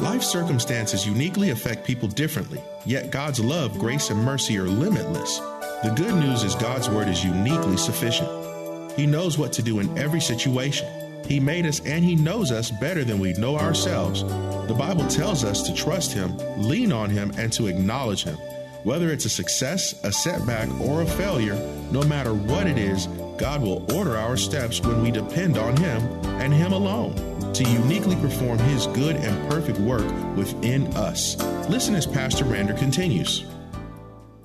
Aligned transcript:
Life 0.00 0.22
circumstances 0.22 1.06
uniquely 1.06 1.50
affect 1.50 1.84
people 1.84 2.08
differently, 2.08 2.58
yet 2.86 3.10
God's 3.10 3.38
love, 3.38 3.78
grace, 3.78 4.08
and 4.08 4.24
mercy 4.24 4.56
are 4.56 4.64
limitless. 4.64 5.38
The 5.82 5.92
good 5.94 6.14
news 6.14 6.42
is 6.42 6.54
God's 6.54 6.88
word 6.88 7.06
is 7.06 7.22
uniquely 7.22 7.76
sufficient. 7.76 8.30
He 8.92 9.04
knows 9.04 9.36
what 9.36 9.52
to 9.52 9.62
do 9.62 9.78
in 9.78 9.98
every 9.98 10.22
situation. 10.22 10.88
He 11.26 11.38
made 11.38 11.66
us 11.66 11.80
and 11.84 12.02
He 12.02 12.16
knows 12.16 12.50
us 12.50 12.70
better 12.70 13.04
than 13.04 13.18
we 13.18 13.34
know 13.34 13.58
ourselves. 13.58 14.22
The 14.22 14.76
Bible 14.76 15.06
tells 15.06 15.44
us 15.44 15.60
to 15.64 15.74
trust 15.74 16.14
Him, 16.14 16.34
lean 16.56 16.92
on 16.92 17.10
Him, 17.10 17.30
and 17.36 17.52
to 17.52 17.66
acknowledge 17.66 18.24
Him. 18.24 18.36
Whether 18.84 19.10
it's 19.10 19.26
a 19.26 19.30
success, 19.30 20.02
a 20.02 20.10
setback, 20.10 20.70
or 20.80 21.02
a 21.02 21.06
failure, 21.06 21.56
no 21.90 22.02
matter 22.04 22.32
what 22.32 22.66
it 22.66 22.78
is, 22.78 23.06
God 23.40 23.62
will 23.62 23.90
order 23.96 24.18
our 24.18 24.36
steps 24.36 24.82
when 24.82 25.00
we 25.00 25.10
depend 25.10 25.56
on 25.56 25.74
Him 25.78 26.02
and 26.42 26.52
Him 26.52 26.74
alone 26.74 27.14
to 27.54 27.64
uniquely 27.64 28.14
perform 28.16 28.58
His 28.58 28.86
good 28.88 29.16
and 29.16 29.50
perfect 29.50 29.78
work 29.78 30.04
within 30.36 30.86
us. 30.88 31.38
Listen 31.70 31.94
as 31.94 32.06
Pastor 32.06 32.44
Rander 32.44 32.76
continues. 32.76 33.46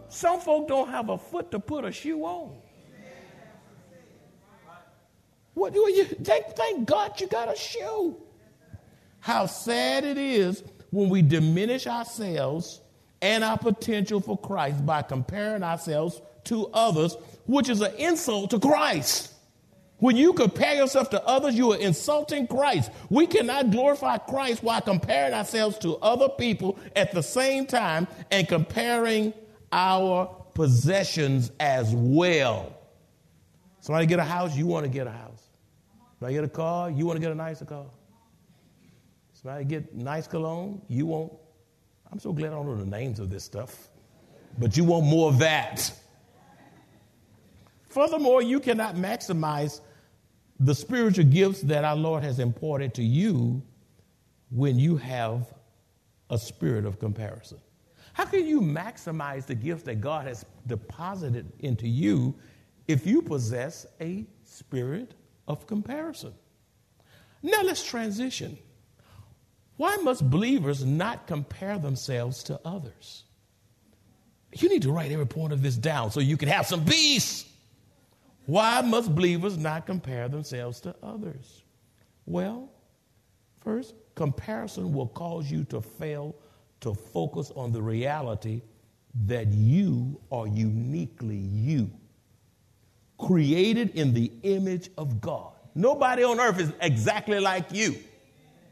Some 0.07 0.39
folk 0.39 0.69
don't 0.69 0.87
have 0.87 1.09
a 1.09 1.17
foot 1.17 1.51
to 1.51 1.59
put 1.59 1.83
a 1.83 1.91
shoe 1.91 2.23
on. 2.23 2.55
What 5.55 5.73
do 5.73 5.79
you 5.91 6.05
thank, 6.05 6.55
thank 6.55 6.87
God 6.87 7.19
you 7.19 7.27
got 7.27 7.53
a 7.53 7.57
shoe? 7.57 8.15
How 9.19 9.45
sad 9.45 10.05
it 10.05 10.17
is 10.17 10.63
when 10.91 11.09
we 11.09 11.21
diminish 11.21 11.85
ourselves 11.85 12.79
and 13.21 13.43
our 13.43 13.57
potential 13.57 14.21
for 14.21 14.37
Christ 14.37 14.85
by 14.85 15.01
comparing 15.01 15.63
ourselves 15.63 16.21
to 16.45 16.67
others, 16.67 17.17
which 17.45 17.69
is 17.69 17.81
an 17.81 17.93
insult 17.95 18.51
to 18.51 18.59
Christ. 18.59 19.31
When 19.97 20.17
you 20.17 20.33
compare 20.33 20.75
yourself 20.75 21.09
to 21.11 21.23
others, 21.25 21.55
you 21.55 21.71
are 21.71 21.77
insulting 21.77 22.47
Christ. 22.47 22.91
We 23.09 23.27
cannot 23.27 23.71
glorify 23.71 24.17
Christ 24.17 24.61
while 24.61 24.81
comparing 24.81 25.33
ourselves 25.33 25.77
to 25.79 25.95
other 25.97 26.27
people 26.27 26.77
at 26.95 27.13
the 27.13 27.23
same 27.23 27.65
time 27.65 28.07
and 28.29 28.47
comparing 28.47 29.33
our 29.71 30.27
possessions 30.53 31.51
as 31.59 31.93
well. 31.95 32.73
Somebody 33.79 34.05
get 34.05 34.19
a 34.19 34.23
house, 34.23 34.55
you 34.55 34.65
want 34.65 34.83
to 34.83 34.89
get 34.89 35.07
a 35.07 35.11
house. 35.11 35.43
Somebody 36.19 36.35
get 36.35 36.43
a 36.43 36.49
car, 36.49 36.89
you 36.89 37.05
want 37.05 37.17
to 37.17 37.21
get 37.21 37.31
a 37.31 37.35
nicer 37.35 37.65
car. 37.65 37.85
Somebody 39.33 39.65
get 39.65 39.93
nice 39.95 40.27
cologne, 40.27 40.81
you 40.89 41.05
want. 41.05 41.31
I'm 42.11 42.19
so 42.19 42.33
glad 42.33 42.47
I 42.47 42.55
don't 42.55 42.65
know 42.65 42.75
the 42.75 42.85
names 42.85 43.19
of 43.19 43.29
this 43.29 43.43
stuff, 43.43 43.89
but 44.57 44.75
you 44.75 44.83
want 44.83 45.05
more 45.05 45.29
of 45.29 45.39
that. 45.39 45.91
Furthermore, 47.95 48.41
you 48.41 48.59
cannot 48.59 48.95
maximize 48.95 49.79
the 50.59 50.75
spiritual 50.75 51.23
gifts 51.23 51.61
that 51.61 51.85
our 51.85 51.95
Lord 51.95 52.25
has 52.25 52.39
imparted 52.39 52.93
to 52.95 53.01
you 53.01 53.63
when 54.49 54.77
you 54.77 54.97
have 54.97 55.53
a 56.29 56.37
spirit 56.37 56.85
of 56.85 56.99
comparison. 56.99 57.57
How 58.11 58.25
can 58.25 58.45
you 58.45 58.59
maximize 58.59 59.45
the 59.45 59.55
gifts 59.55 59.83
that 59.83 60.01
God 60.01 60.27
has 60.27 60.45
deposited 60.67 61.49
into 61.59 61.87
you 61.87 62.35
if 62.89 63.07
you 63.07 63.21
possess 63.21 63.85
a 64.01 64.25
spirit 64.43 65.13
of 65.47 65.65
comparison? 65.65 66.33
Now 67.41 67.61
let's 67.63 67.85
transition. 67.85 68.57
Why 69.77 69.95
must 70.03 70.29
believers 70.29 70.83
not 70.83 71.27
compare 71.27 71.79
themselves 71.79 72.43
to 72.43 72.59
others? 72.65 73.23
You 74.51 74.67
need 74.67 74.81
to 74.81 74.91
write 74.91 75.13
every 75.13 75.27
point 75.27 75.53
of 75.53 75.61
this 75.61 75.77
down 75.77 76.11
so 76.11 76.19
you 76.19 76.35
can 76.35 76.49
have 76.49 76.65
some 76.67 76.83
peace. 76.83 77.45
Why 78.45 78.81
must 78.81 79.13
believers 79.15 79.57
not 79.57 79.85
compare 79.85 80.29
themselves 80.29 80.79
to 80.81 80.95
others? 81.01 81.63
Well, 82.25 82.69
first, 83.59 83.95
comparison 84.13 84.93
will 84.93 85.07
cause 85.07 85.49
you 85.49 85.63
to 85.65 85.81
fail 85.81 86.35
to 86.81 86.93
focus 86.93 87.51
on 87.55 87.71
the 87.71 87.81
reality 87.81 88.61
that 89.25 89.47
you 89.47 90.19
are 90.31 90.45
uniquely 90.47 91.37
you, 91.37 91.89
created 93.17 93.91
in 93.91 94.13
the 94.13 94.31
image 94.43 94.89
of 94.97 95.21
God. 95.21 95.53
Nobody 95.73 96.23
on 96.23 96.39
earth 96.39 96.59
is 96.59 96.71
exactly 96.81 97.39
like 97.39 97.71
you. 97.71 97.95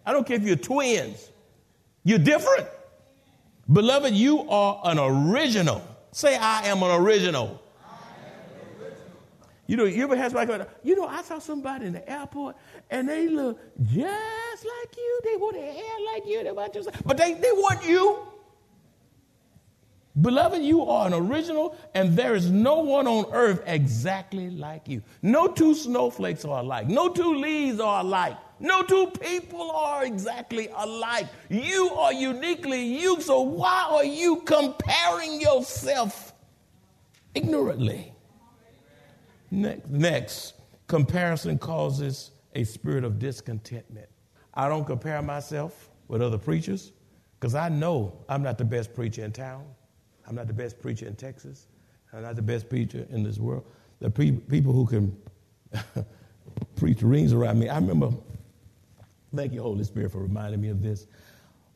I 0.06 0.12
don't 0.12 0.28
care 0.28 0.38
if 0.38 0.44
you're 0.44 0.56
twins, 0.56 1.32
you're 2.04 2.20
different. 2.20 2.68
Beloved, 3.72 4.14
you 4.14 4.48
are 4.50 4.82
an 4.84 5.00
original. 5.00 5.82
Say, 6.12 6.36
I 6.36 6.68
am 6.68 6.84
an 6.84 6.92
original. 7.02 7.63
You 9.66 9.78
know, 9.78 9.86
you 9.86 10.04
ever 10.04 10.18
had 10.18 10.32
somebody, 10.32 10.66
you 10.84 10.96
know, 10.96 11.08
I 11.08 11.22
saw 11.22 11.40
somebody 11.40 11.86
in 11.86 11.94
the 11.94 12.10
airport 12.10 12.58
and 12.90 13.08
they 13.08 13.30
look 13.30 13.60
just 13.82 14.66
like 14.66 14.98
you. 14.98 15.20
They 15.24 15.38
wore 15.38 15.54
their 15.54 15.72
hair 15.72 15.96
like 16.14 16.26
you. 16.26 16.44
They 16.44 16.52
were 16.52 16.68
just, 16.68 16.90
but 17.06 17.18
they, 17.18 17.34
they 17.34 17.52
weren't 17.52 17.86
you. 17.88 18.28
Beloved, 20.22 20.62
you 20.62 20.84
are 20.84 21.08
an 21.08 21.14
original, 21.14 21.76
and 21.96 22.16
there 22.16 22.36
is 22.36 22.52
no 22.52 22.82
one 22.82 23.08
on 23.08 23.26
earth 23.34 23.64
exactly 23.66 24.52
like 24.52 24.88
you. 24.88 25.02
No 25.24 25.48
two 25.48 25.74
snowflakes 25.74 26.46
are 26.46 26.60
alike. 26.60 26.88
No 26.88 27.10
two 27.10 27.34
leaves 27.34 27.80
are 27.80 28.02
alike. 28.02 28.38
No 28.60 28.84
two 28.84 29.08
people 29.08 29.72
are 29.72 30.06
exactly 30.06 30.70
alike. 30.78 31.28
You 31.50 31.90
are 31.98 32.14
uniquely 32.14 32.86
you, 32.86 33.22
so 33.22 33.42
why 33.42 33.88
are 33.90 34.06
you 34.06 34.42
comparing 34.42 35.42
yourself 35.42 36.34
ignorantly? 37.34 38.14
Next, 39.54 40.56
comparison 40.88 41.60
causes 41.60 42.32
a 42.56 42.64
spirit 42.64 43.04
of 43.04 43.20
discontentment. 43.20 44.08
I 44.56 44.68
don't 44.68 44.86
compare 44.86 45.22
myself 45.22 45.90
with 46.08 46.24
other 46.24 46.40
preachers 46.40 46.92
because 47.40 47.54
I 47.54 47.70
know 47.70 48.14
I'm 48.28 48.42
not 48.42 48.58
the 48.58 48.66
best 48.66 48.96
preacher 48.96 49.24
in 49.24 49.32
town. 49.32 49.66
I'm 50.28 50.34
not 50.36 50.48
the 50.48 50.54
best 50.54 50.82
preacher 50.82 51.06
in 51.06 51.16
Texas. 51.16 51.68
I'm 52.12 52.24
not 52.24 52.36
the 52.36 52.42
best 52.42 52.68
preacher 52.68 53.06
in 53.12 53.22
this 53.22 53.38
world. 53.38 53.66
The 54.00 54.10
pe- 54.10 54.32
people 54.32 54.74
who 54.74 54.88
can 54.88 55.16
preach 56.76 57.04
rings 57.04 57.32
around 57.32 57.60
me. 57.60 57.70
I 57.70 57.76
remember, 57.76 58.10
thank 59.36 59.54
you, 59.54 59.62
Holy 59.62 59.84
Spirit, 59.84 60.12
for 60.12 60.20
reminding 60.20 60.62
me 60.62 60.70
of 60.70 60.82
this. 60.82 61.06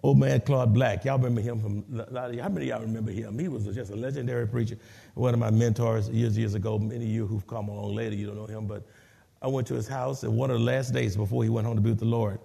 Old 0.03 0.19
man 0.19 0.41
Claude 0.41 0.73
Black, 0.73 1.05
y'all 1.05 1.17
remember 1.17 1.41
him 1.41 1.59
from, 1.59 1.83
how 2.13 2.49
many 2.49 2.69
of 2.69 2.77
y'all 2.77 2.81
remember 2.81 3.11
him? 3.11 3.39
He 3.39 3.47
was 3.47 3.65
just 3.65 3.91
a 3.91 3.95
legendary 3.95 4.47
preacher, 4.47 4.77
one 5.15 5.33
of 5.33 5.39
my 5.39 5.49
mentors 5.49 6.09
years, 6.09 6.37
years 6.37 6.53
ago. 6.53 6.77
Many 6.77 7.05
of 7.05 7.11
you 7.11 7.25
who've 7.25 7.47
come 7.47 7.67
along 7.67 7.95
later, 7.95 8.15
you 8.15 8.27
don't 8.27 8.35
know 8.35 8.45
him, 8.45 8.67
but 8.67 8.85
I 9.41 9.47
went 9.47 9.67
to 9.67 9.73
his 9.73 9.87
house, 9.87 10.23
and 10.23 10.35
one 10.35 10.51
of 10.51 10.59
the 10.59 10.63
last 10.63 10.93
days 10.93 11.17
before 11.17 11.43
he 11.43 11.49
went 11.49 11.65
home 11.65 11.75
to 11.75 11.81
be 11.81 11.89
with 11.89 11.99
the 11.99 12.05
Lord, 12.05 12.39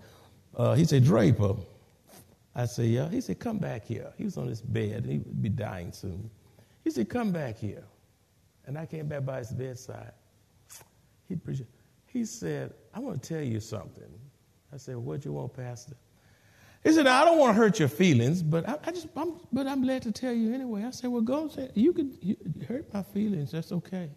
uh, 0.56 0.74
he 0.74 0.84
said, 0.84 1.04
Draper, 1.04 1.54
I 2.54 2.66
said, 2.66 2.86
yeah. 2.86 3.08
He 3.08 3.20
said, 3.20 3.38
come 3.38 3.58
back 3.58 3.86
here. 3.86 4.12
He 4.18 4.24
was 4.24 4.36
on 4.36 4.46
his 4.46 4.60
bed. 4.60 5.06
He 5.06 5.18
would 5.18 5.42
be 5.42 5.48
dying 5.48 5.92
soon. 5.92 6.30
He 6.84 6.90
said, 6.90 7.08
come 7.08 7.32
back 7.32 7.58
here. 7.58 7.84
And 8.66 8.78
I 8.78 8.86
came 8.86 9.08
back 9.08 9.24
by 9.24 9.38
his 9.38 9.52
bedside. 9.52 10.12
He, 11.28 11.38
he 12.06 12.24
said, 12.24 12.74
I 12.92 13.00
want 13.00 13.22
to 13.22 13.28
tell 13.28 13.42
you 13.42 13.58
something. 13.58 14.10
I 14.72 14.76
said, 14.76 14.96
what 14.96 15.24
you 15.24 15.32
want, 15.32 15.54
Pastor? 15.54 15.96
He 16.84 16.92
said, 16.92 17.06
I 17.06 17.24
don't 17.24 17.38
want 17.38 17.54
to 17.56 17.62
hurt 17.62 17.78
your 17.78 17.88
feelings, 17.88 18.42
but 18.42 18.68
I, 18.68 18.76
I 18.84 18.90
just, 18.90 19.06
I'm, 19.16 19.34
but 19.52 19.66
I'm 19.66 19.82
glad 19.82 20.02
to 20.02 20.12
tell 20.12 20.32
you 20.32 20.52
anyway. 20.52 20.84
I 20.84 20.90
said, 20.90 21.10
well, 21.10 21.22
go 21.22 21.48
say, 21.48 21.70
you 21.74 21.92
can 21.92 22.18
you 22.20 22.36
hurt 22.66 22.92
my 22.92 23.02
feelings. 23.02 23.52
That's 23.52 23.70
okay. 23.70 24.10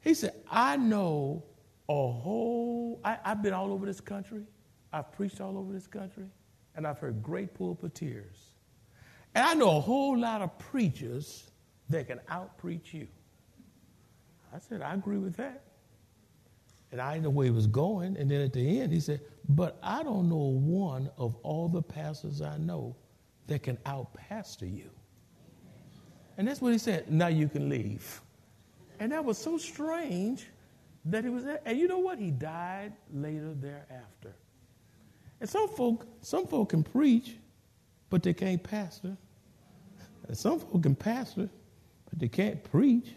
He 0.00 0.14
said, 0.14 0.32
I 0.50 0.76
know 0.78 1.44
a 1.88 1.92
whole, 1.92 3.00
I, 3.04 3.18
I've 3.24 3.42
been 3.42 3.52
all 3.52 3.72
over 3.72 3.84
this 3.84 4.00
country. 4.00 4.44
I've 4.92 5.12
preached 5.12 5.40
all 5.40 5.58
over 5.58 5.72
this 5.72 5.86
country 5.86 6.24
and 6.74 6.86
I've 6.86 6.98
heard 6.98 7.22
great 7.22 7.54
pulpiteers. 7.58 8.54
And 9.34 9.44
I 9.44 9.54
know 9.54 9.76
a 9.76 9.80
whole 9.80 10.16
lot 10.18 10.40
of 10.40 10.58
preachers 10.58 11.50
that 11.90 12.06
can 12.06 12.20
outpreach 12.30 12.94
you. 12.94 13.08
I 14.54 14.58
said, 14.58 14.80
I 14.80 14.94
agree 14.94 15.18
with 15.18 15.36
that. 15.36 15.64
And 16.90 17.00
I 17.00 17.12
didn't 17.12 17.24
know 17.24 17.30
where 17.30 17.44
he 17.44 17.50
was 17.50 17.66
going. 17.66 18.16
And 18.16 18.30
then 18.30 18.40
at 18.40 18.52
the 18.52 18.80
end, 18.80 18.92
he 18.92 19.00
said, 19.00 19.20
But 19.48 19.78
I 19.82 20.02
don't 20.02 20.28
know 20.28 20.36
one 20.36 21.10
of 21.18 21.36
all 21.42 21.68
the 21.68 21.82
pastors 21.82 22.40
I 22.40 22.56
know 22.56 22.96
that 23.46 23.62
can 23.62 23.76
outpastor 23.78 24.74
you. 24.74 24.90
And 26.36 26.46
that's 26.46 26.60
what 26.60 26.72
he 26.72 26.78
said. 26.78 27.10
Now 27.10 27.26
you 27.26 27.48
can 27.48 27.68
leave. 27.68 28.20
And 29.00 29.12
that 29.12 29.24
was 29.24 29.38
so 29.38 29.58
strange 29.58 30.46
that 31.04 31.24
he 31.24 31.30
was. 31.30 31.44
And 31.64 31.78
you 31.78 31.88
know 31.88 31.98
what? 31.98 32.18
He 32.18 32.30
died 32.30 32.92
later 33.12 33.54
thereafter. 33.54 34.34
And 35.40 35.48
some 35.48 35.68
folk, 35.68 36.06
some 36.20 36.46
folk 36.46 36.70
can 36.70 36.82
preach, 36.82 37.36
but 38.10 38.22
they 38.22 38.32
can't 38.32 38.62
pastor. 38.62 39.16
And 40.26 40.36
some 40.36 40.58
folk 40.60 40.82
can 40.82 40.94
pastor, 40.94 41.48
but 42.08 42.18
they 42.18 42.28
can't 42.28 42.62
preach. 42.64 43.14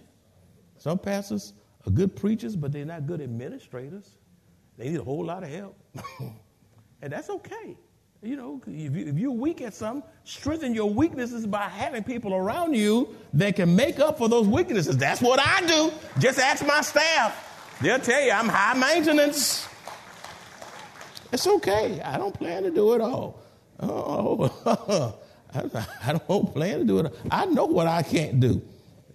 Some 0.77 0.97
pastors 0.97 1.53
are 1.86 1.92
good 1.92 2.16
preachers, 2.16 2.56
but 2.56 2.72
they're 2.72 2.86
not 2.86 3.07
good 3.07 3.22
administrators. 3.22 4.16
They 4.78 4.89
need 4.89 5.00
a 5.00 5.04
whole 5.04 5.25
lot 5.25 5.44
of 5.44 5.50
help. 5.50 5.78
and 7.01 7.12
that's 7.12 7.30
okay. 7.30 7.78
You 8.24 8.36
know, 8.36 8.62
if, 8.68 9.18
you, 9.18 9.30
are 9.30 9.33
weak 9.33 9.62
at 9.62 9.74
something, 9.74 10.07
strengthen 10.25 10.75
your 10.75 10.89
weaknesses 10.92 11.48
by 11.48 11.63
having 11.63 12.04
people 12.04 12.36
around 12.36 12.75
you 12.75 13.16
that 13.33 13.56
can 13.56 13.75
make 13.75 14.00
up 14.00 14.19
for 14.19 14.30
those 14.30 14.48
weaknesses. 14.48 14.95
That's 14.95 15.22
what 15.22 15.39
I 15.39 15.66
do. 15.66 15.92
Just 16.19 16.38
ask 16.38 16.66
my 16.66 16.81
staff. 16.81 17.48
They'll 17.81 17.98
tell 17.98 18.22
you 18.22 18.31
I'm 18.31 18.48
high 18.48 18.77
maintenance. 18.77 19.68
It's 21.34 21.48
okay. 21.48 22.00
I 22.01 22.18
don't 22.18 22.34
plan 22.34 22.62
to 22.63 22.69
do 22.69 22.94
it 22.94 23.01
all. 23.01 23.42
Oh, 23.80 25.18
I, 25.54 26.19
don't 26.27 26.54
plan 26.54 26.80
to 26.80 26.86
do 26.86 27.00
it. 27.00 27.16
I 27.31 27.45
know 27.45 27.66
what 27.66 27.88
I 27.88 28.04
can't 28.04 28.39
do, 28.39 28.62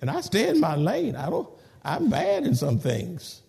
and 0.01 0.11
I 0.11 0.21
stay 0.21 0.49
in 0.49 0.59
my 0.59 0.75
lane. 0.75 1.15
I 1.15 1.31
don't. 1.31 1.49
I'm 1.87 2.11
bad 2.11 2.45
in 2.45 2.57
some 2.57 2.81
things, 2.81 3.43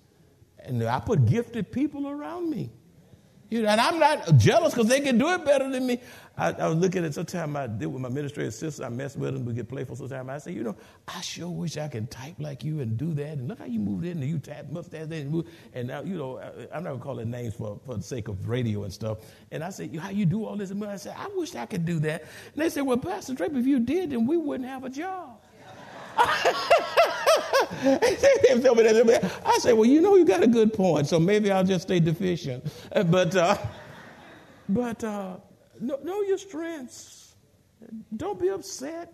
and 0.59 0.83
I 0.83 0.99
put 0.99 1.25
gifted 1.25 1.71
people 1.71 2.07
around 2.07 2.51
me. 2.51 2.71
You 3.49 3.61
know, 3.61 3.69
and 3.69 3.79
I'm 3.79 3.97
not 3.97 4.37
jealous 4.37 4.73
because 4.73 4.89
they 4.89 4.99
can 4.99 5.17
do 5.17 5.29
it 5.29 5.45
better 5.45 5.69
than 5.71 5.87
me. 5.87 6.01
I, 6.37 6.51
I 6.51 6.67
was 6.67 6.77
looking 6.77 7.05
at 7.05 7.13
sometimes 7.13 7.55
I 7.55 7.65
did 7.65 7.87
with 7.87 8.01
my 8.01 8.09
administrative 8.09 8.53
assistant. 8.53 8.85
I 8.85 8.89
mess 8.93 9.15
with 9.15 9.33
them. 9.33 9.45
We 9.45 9.53
get 9.53 9.69
playful 9.69 9.95
sometimes. 9.95 10.29
I 10.29 10.37
say, 10.37 10.51
you 10.51 10.63
know, 10.63 10.75
I 11.07 11.21
sure 11.21 11.49
wish 11.49 11.77
I 11.77 11.87
could 11.87 12.11
type 12.11 12.35
like 12.39 12.63
you 12.63 12.81
and 12.81 12.97
do 12.97 13.13
that. 13.13 13.37
And 13.37 13.47
look 13.47 13.59
how 13.59 13.65
you 13.65 13.79
moved 13.79 14.05
in 14.05 14.21
and 14.21 14.29
you 14.29 14.37
tap 14.37 14.69
mustache 14.69 15.07
and 15.09 15.31
move. 15.31 15.47
And 15.73 15.87
now, 15.87 16.01
you 16.03 16.17
know, 16.17 16.39
I'm 16.73 16.83
not 16.83 16.91
gonna 16.91 17.03
call 17.03 17.19
it 17.19 17.27
names 17.27 17.55
for, 17.55 17.79
for 17.85 17.95
the 17.95 18.03
sake 18.03 18.27
of 18.27 18.49
radio 18.49 18.83
and 18.83 18.93
stuff. 18.93 19.19
And 19.51 19.63
I 19.63 19.69
say, 19.69 19.87
how 19.95 20.09
you 20.09 20.25
do 20.25 20.45
all 20.45 20.57
this? 20.57 20.69
And 20.69 20.83
I 20.83 20.97
said, 20.97 21.15
I 21.17 21.27
wish 21.35 21.55
I 21.55 21.65
could 21.65 21.85
do 21.85 21.99
that. 21.99 22.23
And 22.53 22.61
they 22.61 22.69
said, 22.69 22.81
well, 22.81 22.97
Pastor 22.97 23.33
Drape, 23.33 23.55
if 23.55 23.65
you 23.65 23.79
did, 23.79 24.11
then 24.11 24.27
we 24.27 24.35
wouldn't 24.35 24.67
have 24.67 24.83
a 24.83 24.89
job. 24.89 25.41
I 29.45 29.57
say, 29.59 29.73
well, 29.73 29.85
you 29.85 30.01
know, 30.01 30.15
you 30.15 30.25
got 30.25 30.43
a 30.43 30.47
good 30.47 30.73
point, 30.73 31.07
so 31.07 31.19
maybe 31.19 31.51
I'll 31.51 31.63
just 31.63 31.83
stay 31.83 31.99
deficient. 31.99 32.65
Uh, 32.91 33.03
but, 33.03 33.35
uh, 33.35 33.57
but 34.69 35.03
uh, 35.03 35.37
know, 35.79 35.99
know, 36.03 36.21
your 36.21 36.37
strengths. 36.37 37.35
Don't 38.15 38.39
be 38.39 38.49
upset. 38.49 39.13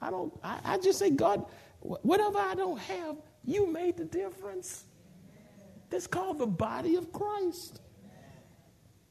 I 0.00 0.10
don't. 0.10 0.32
I, 0.42 0.58
I 0.64 0.78
just 0.78 0.98
say, 0.98 1.10
God, 1.10 1.44
whatever 1.80 2.38
I 2.38 2.54
don't 2.54 2.78
have, 2.78 3.16
you 3.44 3.66
made 3.66 3.96
the 3.96 4.04
difference. 4.04 4.84
That's 5.90 6.06
called 6.06 6.38
the 6.38 6.46
body 6.46 6.96
of 6.96 7.12
Christ. 7.12 7.82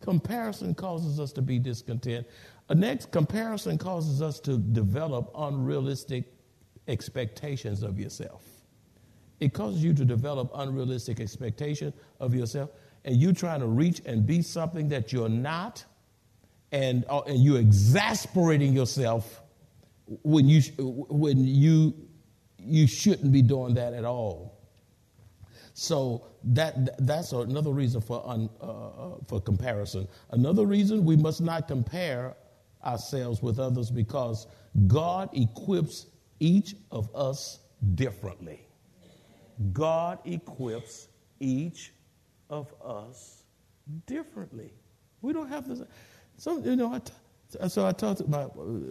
Comparison 0.01 0.73
causes 0.73 1.19
us 1.19 1.31
to 1.33 1.41
be 1.43 1.59
discontent. 1.59 2.25
Next 2.73 3.11
comparison 3.11 3.77
causes 3.77 4.21
us 4.21 4.39
to 4.41 4.57
develop 4.57 5.31
unrealistic 5.37 6.25
expectations 6.87 7.83
of 7.83 7.99
yourself. 7.99 8.43
It 9.39 9.53
causes 9.53 9.83
you 9.83 9.93
to 9.95 10.05
develop 10.05 10.51
unrealistic 10.53 11.19
expectation 11.19 11.93
of 12.19 12.35
yourself, 12.35 12.69
and 13.05 13.15
you 13.15 13.33
trying 13.33 13.59
to 13.61 13.67
reach 13.67 14.01
and 14.05 14.25
be 14.25 14.41
something 14.41 14.89
that 14.89 15.11
you're 15.11 15.29
not, 15.29 15.83
and, 16.71 17.05
uh, 17.09 17.21
and 17.21 17.43
you're 17.43 17.59
exasperating 17.59 18.73
yourself 18.73 19.41
when 20.23 20.47
you 20.47 20.61
when 21.09 21.45
you 21.45 21.93
you 22.57 22.87
shouldn't 22.87 23.31
be 23.31 23.41
doing 23.41 23.73
that 23.75 23.93
at 23.93 24.05
all. 24.05 24.59
So 25.73 26.27
that 26.43 27.05
that's 27.05 27.31
another 27.31 27.71
reason 27.71 28.01
for 28.01 28.21
un, 28.27 28.49
uh, 28.61 28.65
uh, 28.65 29.15
for 29.27 29.41
comparison. 29.41 30.07
Another 30.31 30.65
reason 30.65 31.05
we 31.05 31.15
must 31.15 31.41
not 31.41 31.67
compare 31.67 32.35
ourselves 32.83 33.41
with 33.41 33.59
others 33.59 33.89
because 33.89 34.47
God 34.87 35.29
equips 35.33 36.07
each 36.41 36.75
of 36.91 37.15
us 37.15 37.59
differently. 37.95 38.67
God 39.71 40.19
equips 40.25 41.07
each 41.39 41.93
of 42.49 42.73
us 42.83 43.43
differently. 44.07 44.73
We 45.21 45.33
don't 45.33 45.47
have 45.47 45.67
to. 45.67 45.87
So, 46.37 46.57
you 46.57 46.75
know, 46.75 46.93
I 46.93 46.99
t- 46.99 47.13
so 47.67 47.85
I 47.85 47.91
talked 47.91 48.19
to 48.19 48.27
my 48.27 48.43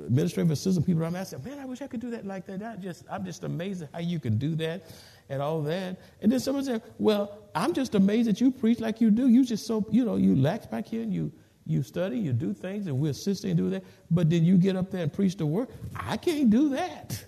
administrative 0.06 0.50
assistant 0.50 0.86
people 0.86 1.02
around 1.02 1.14
me. 1.14 1.20
I 1.20 1.24
said, 1.24 1.44
man, 1.44 1.58
I 1.58 1.64
wish 1.64 1.82
I 1.82 1.86
could 1.86 2.00
do 2.00 2.10
that 2.10 2.24
like 2.26 2.46
that. 2.46 2.62
I 2.62 2.76
just, 2.76 3.04
I'm 3.10 3.24
just 3.24 3.42
amazed 3.42 3.82
at 3.82 3.88
how 3.92 4.00
you 4.00 4.20
can 4.20 4.36
do 4.38 4.54
that 4.56 4.86
and 5.28 5.42
all 5.42 5.62
that. 5.62 5.98
And 6.20 6.30
then 6.30 6.38
someone 6.40 6.64
said, 6.64 6.82
well, 6.98 7.38
I'm 7.54 7.72
just 7.72 7.94
amazed 7.94 8.28
that 8.28 8.40
you 8.40 8.50
preach 8.50 8.78
like 8.78 9.00
you 9.00 9.10
do. 9.10 9.28
You 9.28 9.44
just 9.44 9.66
so, 9.66 9.84
you 9.90 10.04
know, 10.04 10.16
you 10.16 10.36
lax 10.36 10.66
back 10.66 10.86
here 10.86 11.02
and 11.02 11.12
you, 11.12 11.32
you 11.66 11.82
study, 11.82 12.18
you 12.18 12.32
do 12.32 12.52
things, 12.52 12.86
and 12.86 12.98
we're 12.98 13.10
assisting 13.10 13.50
and 13.50 13.58
do 13.58 13.70
that. 13.70 13.82
But 14.10 14.28
then 14.28 14.44
you 14.44 14.58
get 14.58 14.76
up 14.76 14.90
there 14.90 15.02
and 15.02 15.12
preach 15.12 15.36
the 15.36 15.46
word. 15.46 15.68
I 15.96 16.16
can't 16.16 16.50
do 16.50 16.68
that. 16.70 17.24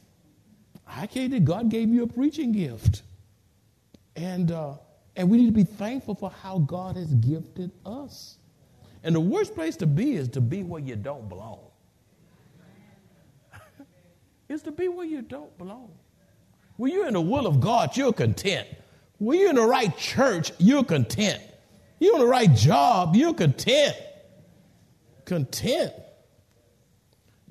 I 0.94 1.06
can't. 1.06 1.44
God 1.44 1.68
gave 1.68 1.88
you 1.88 2.02
a 2.02 2.06
preaching 2.06 2.52
gift. 2.52 3.02
And, 4.16 4.52
uh, 4.52 4.74
and 5.16 5.30
we 5.30 5.38
need 5.38 5.46
to 5.46 5.52
be 5.52 5.64
thankful 5.64 6.14
for 6.14 6.30
how 6.30 6.58
God 6.58 6.96
has 6.96 7.12
gifted 7.14 7.70
us. 7.86 8.36
And 9.02 9.14
the 9.14 9.20
worst 9.20 9.54
place 9.54 9.76
to 9.76 9.86
be 9.86 10.14
is 10.14 10.28
to 10.30 10.40
be 10.40 10.62
where 10.62 10.80
you 10.80 10.96
don't 10.96 11.28
belong. 11.28 11.60
is 14.48 14.62
to 14.62 14.72
be 14.72 14.88
where 14.88 15.06
you 15.06 15.22
don't 15.22 15.56
belong. 15.58 15.90
When 16.76 16.92
you're 16.92 17.06
in 17.06 17.14
the 17.14 17.20
will 17.20 17.46
of 17.46 17.60
God, 17.60 17.96
you're 17.96 18.12
content. 18.12 18.68
When 19.18 19.38
you're 19.38 19.50
in 19.50 19.56
the 19.56 19.66
right 19.66 19.96
church, 19.96 20.52
you're 20.58 20.84
content. 20.84 21.42
You're 21.98 22.14
in 22.14 22.20
the 22.20 22.26
right 22.26 22.52
job, 22.52 23.14
you're 23.14 23.34
content. 23.34 23.96
Content. 25.24 25.92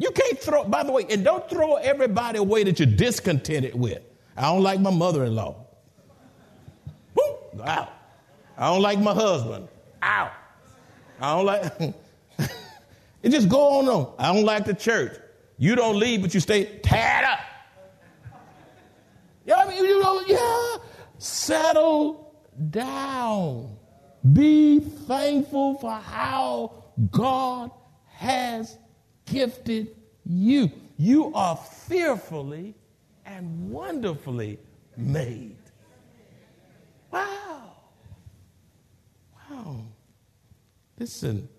You 0.02 0.10
can't 0.10 0.40
throw, 0.40 0.64
by 0.64 0.82
the 0.82 0.92
way, 0.92 1.06
and 1.12 1.24
don't 1.24 1.48
throw 1.48 1.76
everybody 1.76 2.40
away 2.40 2.64
that 2.64 2.80
you're 2.80 2.88
discontented 2.88 3.76
with. 3.76 4.02
I 4.36 4.42
don't 4.42 4.64
like 4.64 4.80
my 4.80 4.90
mother 4.90 5.26
in 5.26 5.36
law. 5.36 5.68
Out. 7.64 7.94
I 8.58 8.74
don't 8.74 8.82
like 8.82 9.00
my 9.00 9.14
husband. 9.14 9.68
Out. 10.02 10.32
I 11.20 11.36
don't 11.36 11.46
like. 11.46 11.96
it 13.22 13.30
just 13.30 13.48
go 13.48 13.78
on 13.78 13.88
on. 13.90 14.16
I 14.18 14.34
don't 14.34 14.44
like 14.44 14.66
the 14.66 14.74
church. 14.74 15.20
You 15.60 15.76
don't 15.76 16.00
leave, 16.00 16.24
but 16.24 16.34
you 16.34 16.40
stay 16.40 16.80
tied 16.80 17.24
up. 17.24 17.40
You 19.46 19.54
Yeah, 19.54 19.64
I 19.64 19.68
mean, 19.68 19.86
you 19.86 20.02
know, 20.02 20.24
yeah. 20.26 20.78
Settle 21.20 22.34
down. 22.72 23.78
Be 24.34 24.80
thankful 24.80 25.76
for 25.76 25.92
how 25.92 26.86
God 27.12 27.70
has 28.08 28.80
gifted 29.26 29.96
you. 30.32 30.72
You 30.98 31.34
are 31.34 31.56
fearfully 31.56 32.76
and 33.26 33.72
wonderfully 33.72 34.60
made. 34.98 35.58
Wow. 37.12 37.74
Wow. 39.50 39.84
Listen. 40.98 41.50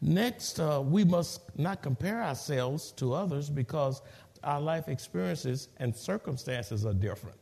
Next, 0.00 0.58
uh, 0.58 0.82
we 0.84 1.04
must 1.04 1.40
not 1.58 1.82
compare 1.82 2.22
ourselves 2.22 2.92
to 2.92 3.14
others 3.14 3.48
because 3.48 4.02
our 4.42 4.60
life 4.60 4.88
experiences 4.88 5.68
and 5.78 5.94
circumstances 5.94 6.84
are 6.84 6.94
different. 6.94 7.38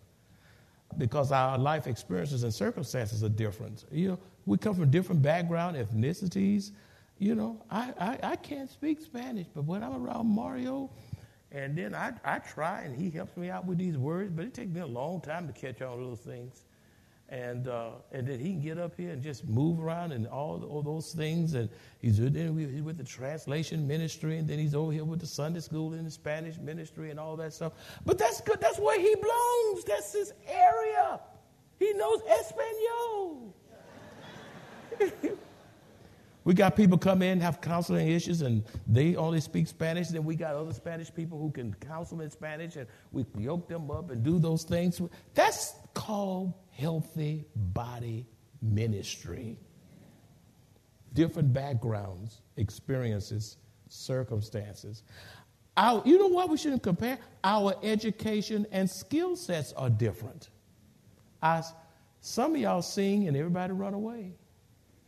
Because 0.98 1.32
our 1.32 1.56
life 1.56 1.86
experiences 1.86 2.42
and 2.42 2.52
circumstances 2.52 3.24
are 3.24 3.28
different. 3.28 3.84
You 3.90 4.08
know, 4.08 4.18
we 4.46 4.58
come 4.58 4.74
from 4.74 4.90
different 4.90 5.22
background, 5.22 5.76
ethnicities, 5.76 6.72
you 7.20 7.34
know, 7.34 7.62
I, 7.70 7.92
I, 8.00 8.18
I 8.30 8.36
can't 8.36 8.70
speak 8.70 9.02
Spanish, 9.02 9.46
but 9.54 9.66
when 9.66 9.84
I'm 9.84 9.94
around 9.94 10.26
Mario, 10.26 10.90
and 11.52 11.76
then 11.76 11.94
I, 11.94 12.14
I 12.24 12.38
try 12.38 12.80
and 12.80 12.96
he 12.96 13.10
helps 13.10 13.36
me 13.36 13.50
out 13.50 13.66
with 13.66 13.76
these 13.76 13.98
words, 13.98 14.32
but 14.34 14.46
it 14.46 14.54
takes 14.54 14.72
me 14.72 14.80
a 14.80 14.86
long 14.86 15.20
time 15.20 15.46
to 15.46 15.52
catch 15.52 15.82
on 15.82 15.98
to 15.98 16.04
those 16.04 16.20
things. 16.20 16.64
And, 17.28 17.68
uh, 17.68 17.90
and 18.10 18.26
then 18.26 18.40
he 18.40 18.52
can 18.52 18.62
get 18.62 18.78
up 18.78 18.96
here 18.96 19.10
and 19.10 19.22
just 19.22 19.46
move 19.46 19.80
around 19.80 20.12
and 20.12 20.26
all, 20.26 20.64
all 20.64 20.82
those 20.82 21.12
things. 21.12 21.52
And 21.52 21.68
he's 22.00 22.18
with, 22.18 22.34
he's 22.34 22.82
with 22.82 22.96
the 22.96 23.04
translation 23.04 23.86
ministry, 23.86 24.38
and 24.38 24.48
then 24.48 24.58
he's 24.58 24.74
over 24.74 24.90
here 24.90 25.04
with 25.04 25.20
the 25.20 25.26
Sunday 25.26 25.60
school 25.60 25.92
and 25.92 26.06
the 26.06 26.10
Spanish 26.10 26.56
ministry 26.56 27.10
and 27.10 27.20
all 27.20 27.36
that 27.36 27.52
stuff. 27.52 27.74
But 28.06 28.16
that's 28.16 28.40
good. 28.40 28.60
That's 28.60 28.78
where 28.78 28.98
he 28.98 29.14
belongs. 29.14 29.84
That's 29.84 30.14
his 30.14 30.32
area. 30.48 31.20
He 31.78 31.92
knows 31.92 32.20
Espanol. 32.22 33.54
We 36.44 36.54
got 36.54 36.74
people 36.74 36.96
come 36.96 37.20
in, 37.22 37.40
have 37.40 37.60
counseling 37.60 38.08
issues, 38.08 38.40
and 38.40 38.64
they 38.86 39.14
only 39.16 39.40
speak 39.40 39.66
Spanish. 39.66 40.08
Then 40.08 40.24
we 40.24 40.36
got 40.36 40.54
other 40.54 40.72
Spanish 40.72 41.12
people 41.12 41.38
who 41.38 41.50
can 41.50 41.74
counsel 41.74 42.20
in 42.22 42.30
Spanish, 42.30 42.76
and 42.76 42.86
we 43.12 43.26
yoke 43.36 43.68
them 43.68 43.90
up 43.90 44.10
and 44.10 44.22
do 44.22 44.38
those 44.38 44.64
things. 44.64 45.00
That's 45.34 45.74
called 45.92 46.54
healthy 46.70 47.44
body 47.54 48.26
ministry. 48.62 49.58
Different 51.12 51.52
backgrounds, 51.52 52.40
experiences, 52.56 53.58
circumstances. 53.88 55.02
Our, 55.76 56.02
you 56.04 56.18
know 56.18 56.28
what 56.28 56.48
we 56.48 56.56
shouldn't 56.56 56.82
compare? 56.82 57.18
Our 57.44 57.74
education 57.82 58.66
and 58.72 58.88
skill 58.88 59.36
sets 59.36 59.72
are 59.74 59.90
different. 59.90 60.48
I, 61.42 61.62
some 62.20 62.54
of 62.54 62.60
y'all 62.60 62.82
sing 62.82 63.28
and 63.28 63.36
everybody 63.36 63.72
run 63.72 63.94
away. 63.94 64.34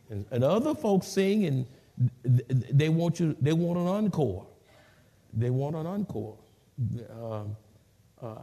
And, 0.09 0.25
and 0.31 0.43
other 0.43 0.75
folks 0.75 1.07
sing 1.07 1.45
and 1.45 1.65
they 2.23 2.89
want 2.89 3.19
you, 3.19 3.35
they 3.39 3.53
want 3.53 3.79
an 3.79 3.87
encore. 3.87 4.47
They 5.33 5.49
want 5.49 5.75
an 5.75 5.85
encore. 5.85 6.37
Um, 7.11 7.55
uh, 8.21 8.35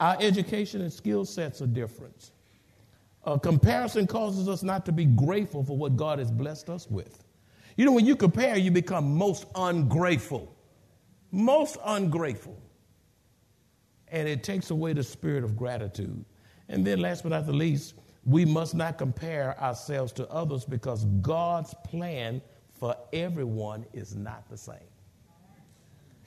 our 0.00 0.16
education 0.20 0.80
and 0.82 0.92
skill 0.92 1.24
sets 1.24 1.60
are 1.62 1.66
different. 1.66 2.30
Uh, 3.24 3.36
comparison 3.36 4.06
causes 4.06 4.48
us 4.48 4.62
not 4.62 4.86
to 4.86 4.92
be 4.92 5.04
grateful 5.04 5.62
for 5.64 5.76
what 5.76 5.96
God 5.96 6.18
has 6.18 6.30
blessed 6.30 6.70
us 6.70 6.88
with. 6.88 7.24
You 7.76 7.84
know, 7.84 7.92
when 7.92 8.06
you 8.06 8.16
compare, 8.16 8.56
you 8.56 8.70
become 8.70 9.16
most 9.16 9.46
ungrateful. 9.54 10.54
Most 11.30 11.76
ungrateful. 11.84 12.60
And 14.08 14.28
it 14.28 14.42
takes 14.42 14.70
away 14.70 14.94
the 14.94 15.02
spirit 15.02 15.44
of 15.44 15.56
gratitude. 15.56 16.24
And 16.68 16.86
then, 16.86 17.00
last 17.00 17.22
but 17.22 17.30
not 17.30 17.46
the 17.46 17.52
least, 17.52 17.94
we 18.28 18.44
must 18.44 18.74
not 18.74 18.98
compare 18.98 19.58
ourselves 19.58 20.12
to 20.12 20.28
others 20.28 20.64
because 20.64 21.06
God's 21.22 21.74
plan 21.84 22.42
for 22.74 22.94
everyone 23.12 23.86
is 23.94 24.14
not 24.14 24.48
the 24.50 24.56
same. 24.56 24.76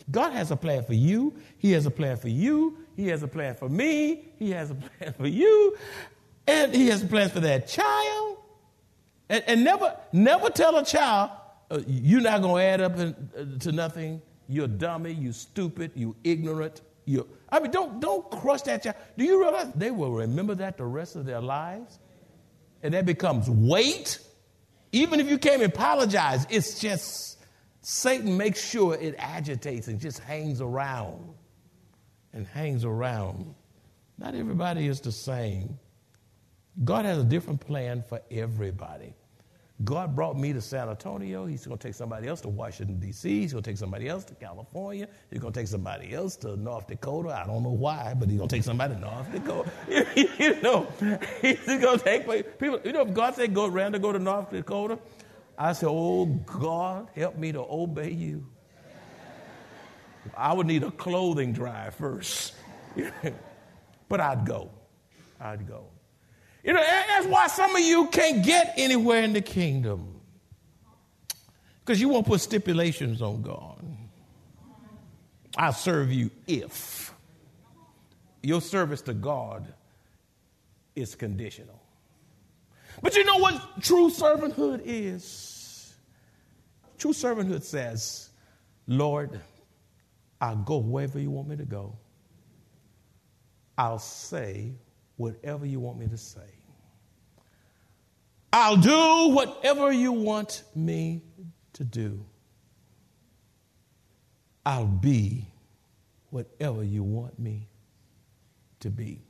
God 0.10 0.34
has 0.34 0.50
a 0.50 0.55
plan 0.55 0.84
for 0.84 0.96
you. 0.96 1.34
He 1.60 1.72
has 1.74 1.86
a 1.86 1.91
plan 1.91 2.17
for 2.17 2.27
you. 2.27 2.77
He 2.96 3.08
has 3.10 3.22
a 3.22 3.27
plan 3.27 3.53
for 3.53 3.70
me. 3.70 4.25
He 4.39 4.50
has 4.50 4.72
a 4.72 4.75
plan 4.75 5.13
for 5.13 5.27
you. 5.27 5.77
And 6.48 6.74
he 6.74 6.88
has 6.88 7.03
a 7.03 7.05
plan 7.05 7.29
for 7.29 7.39
that 7.41 7.67
child. 7.67 8.38
And, 9.29 9.43
and 9.46 9.63
never, 9.63 9.96
never 10.12 10.50
tell 10.50 10.77
a 10.77 10.84
child, 10.84 11.29
uh, 11.70 11.81
you're 11.86 12.22
not 12.22 12.41
going 12.41 12.55
to 12.55 12.67
add 12.67 12.81
up 12.81 12.98
in, 12.98 13.29
uh, 13.38 13.60
to 13.60 13.72
nothing. 13.72 14.22
You're 14.50 14.67
dummy. 14.67 15.13
You're 15.13 15.34
stupid. 15.34 15.91
You're 15.93 16.15
ignorant. 16.24 16.81
You're, 17.05 17.25
I 17.50 17.60
mean, 17.60 17.72
don't, 17.72 18.00
don't 18.00 18.29
crush 18.29 18.62
that 18.63 18.84
child. 18.84 18.96
Do 19.17 19.25
you 19.25 19.41
realize 19.41 19.72
they 19.75 19.91
will 19.91 20.12
remember 20.12 20.55
that 20.55 20.77
the 20.77 20.86
rest 20.86 21.15
of 21.15 21.25
their 21.25 21.41
lives? 21.41 22.00
And 22.84 22.93
that 22.93 23.05
becomes 23.05 23.50
weight. 23.50 24.20
Even 24.91 25.20
if 25.20 25.29
you 25.29 25.38
can't 25.38 25.63
apologize, 25.63 26.46
it's 26.50 26.79
just 26.79 27.39
Satan 27.81 28.38
makes 28.38 28.63
sure 28.63 28.96
it 28.96 29.15
agitates 29.17 29.88
and 29.88 30.00
just 30.00 30.20
hangs 30.20 30.62
around 30.62 31.34
and 32.34 32.46
hangs 32.48 32.86
around. 32.86 33.55
Not 34.17 34.36
everybody 34.36 34.88
is 34.88 35.01
the 35.01 35.12
same. 35.12 35.79
God 36.84 37.05
has 37.05 37.17
a 37.17 37.24
different 37.24 37.62
plan 37.62 38.03
for 38.08 38.22
everybody. 38.29 39.13
God 39.84 40.16
brought 40.16 40.38
me 40.38 40.54
to 40.54 40.62
San 40.62 40.90
Antonio. 40.90 41.46
He's 41.46 41.66
going 41.66 41.78
to 41.78 41.88
take 41.88 41.96
somebody 41.96 42.28
else 42.28 42.42
to 42.42 42.50
Washington, 42.50 43.00
D.C. 43.00 43.42
He's 43.42 43.54
going 43.54 43.64
to 43.64 43.70
take 43.70 43.78
somebody 43.78 44.08
else 44.08 44.26
to 44.26 44.36
California. 44.36 45.08
He's 45.30 45.40
going 45.40 45.54
to 45.54 45.60
take 45.60 45.68
somebody 45.68 46.14
else 46.14 46.36
to 46.38 46.56
North 46.58 46.88
Dakota. 46.88 47.34
I 47.34 47.48
don't 47.48 47.64
know 47.64 47.70
why, 47.70 48.14
but 48.18 48.30
he's 48.30 48.38
going 48.38 48.50
to 48.50 48.56
take 48.56 48.64
somebody 48.64 48.96
to 48.96 49.00
North 49.00 49.32
Dakota. 49.32 49.72
you 50.40 50.62
know, 50.62 50.88
he's 51.42 51.66
going 51.66 51.98
to 51.98 52.04
take 52.04 52.28
people. 52.60 52.80
You 52.84 52.92
know, 52.92 53.02
if 53.02 53.14
God 53.14 53.36
said 53.36 53.54
go 53.54 53.70
to 53.70 54.00
go 54.00 54.12
to 54.12 54.20
North 54.20 54.50
Dakota, 54.50 55.00
I 55.58 55.74
said, 55.74 55.90
Oh, 55.90 56.26
God, 56.26 57.10
help 57.16 57.38
me 57.38 57.52
to 57.52 57.60
obey 57.60 58.12
you. 58.12 58.46
I 60.36 60.54
would 60.54 60.68
need 60.68 60.84
a 60.84 60.92
clothing 60.92 61.54
drive 61.54 61.96
first. 61.96 62.54
but 64.10 64.20
I'd 64.20 64.46
go. 64.46 64.72
I'd 65.40 65.68
go. 65.68 65.90
You 66.63 66.74
know, 66.74 66.82
that's 66.82 67.25
why 67.25 67.48
some 67.48 67.75
of 67.75 67.82
you 67.82 68.08
can't 68.08 68.46
get 68.46 68.74
anywhere 68.77 69.24
in 69.24 69.34
the 69.34 69.41
kingdom. 69.41 70.22
Because 71.80 72.00
you 72.00 72.10
won't 72.10 72.27
put 72.27 72.41
stipulations 72.41 73.22
on 73.22 73.41
God. 73.41 73.84
I'll 75.58 75.74
serve 75.74 76.12
you 76.12 76.30
if. 76.48 77.13
Your 78.44 78.62
service 78.62 79.01
to 79.03 79.13
God 79.13 79.74
is 80.96 81.15
conditional. 81.15 81.82
But 83.01 83.15
you 83.15 83.24
know 83.24 83.38
what 83.38 83.82
true 83.82 84.10
servanthood 84.10 84.82
is? 84.86 85.94
True 86.98 87.13
servanthood 87.13 87.63
says, 87.63 88.30
Lord, 88.88 89.39
I'll 90.39 90.56
go 90.58 90.77
wherever 90.77 91.20
you 91.20 91.32
want 91.32 91.48
me 91.48 91.56
to 91.56 91.65
go. 91.65 91.98
I'll 93.77 94.00
say 94.00 94.74
whatever 95.18 95.65
you 95.65 95.80
want 95.80 96.00
me 96.00 96.08
to 96.08 96.18
say. 96.18 96.41
I'll 98.53 98.77
do 98.77 99.34
whatever 99.34 99.91
you 99.91 100.12
want 100.12 100.63
me 100.75 101.24
to 101.74 101.84
do. 101.84 102.25
I'll 104.65 104.86
be 104.86 105.46
whatever 106.30 106.84
you 106.84 107.03
want 107.03 107.39
me 107.39 107.68
to 108.82 108.89
be. 108.89 109.22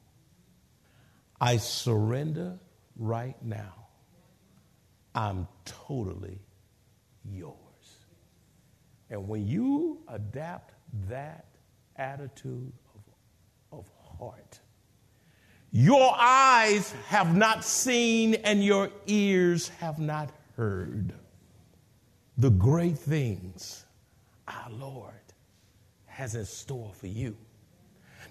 I 1.39 1.57
surrender 1.57 2.59
right 2.97 3.35
now. 3.43 3.88
I'm 5.13 5.47
totally 5.65 6.39
yours. 7.25 7.55
And 9.09 9.27
when 9.27 9.45
you 9.45 10.00
adapt 10.07 10.73
that 11.09 11.45
attitude 11.97 12.71
of, 13.71 13.79
of 13.79 13.91
heart, 14.17 14.59
your 15.71 16.13
eyes 16.17 16.93
have 17.07 17.35
not 17.35 17.63
seen 17.63 18.35
and 18.35 18.63
your 18.63 18.89
ears 19.07 19.69
have 19.79 19.99
not 19.99 20.29
heard 20.57 21.13
the 22.37 22.49
great 22.49 22.97
things 22.97 23.85
our 24.47 24.69
Lord 24.71 25.13
has 26.07 26.35
in 26.35 26.45
store 26.45 26.91
for 26.93 27.07
you. 27.07 27.37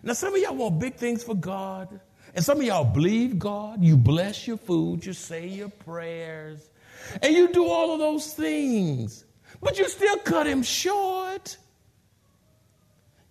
Now, 0.03 0.13
some 0.13 0.35
of 0.35 0.41
y'all 0.41 0.55
want 0.55 0.79
big 0.79 0.97
things 0.97 1.23
for 1.23 1.35
God, 1.35 2.01
and 2.35 2.45
some 2.45 2.59
of 2.59 2.65
y'all 2.65 2.85
believe 2.85 3.39
God. 3.39 3.83
You 3.83 3.97
bless 3.97 4.47
your 4.47 4.57
food, 4.57 5.05
you 5.05 5.13
say 5.13 5.47
your 5.47 5.69
prayers, 5.69 6.71
and 7.23 7.35
you 7.35 7.53
do 7.53 7.67
all 7.67 7.93
of 7.93 7.99
those 7.99 8.33
things, 8.33 9.25
but 9.61 9.79
you 9.79 9.89
still 9.89 10.17
cut 10.19 10.47
Him 10.47 10.63
short. 10.63 11.57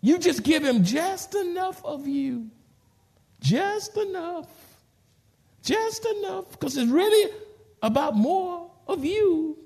You 0.02 0.18
just 0.18 0.44
give 0.44 0.64
Him 0.64 0.84
just 0.84 1.36
enough 1.36 1.84
of 1.84 2.08
you. 2.08 2.50
Just 3.40 3.98
enough. 3.98 4.50
Just 5.64 6.06
enough. 6.06 6.52
Because 6.52 6.78
it's 6.78 6.92
really 6.92 7.34
about 7.82 8.16
more 8.16 8.72
of 8.88 9.06
you. 9.06 9.58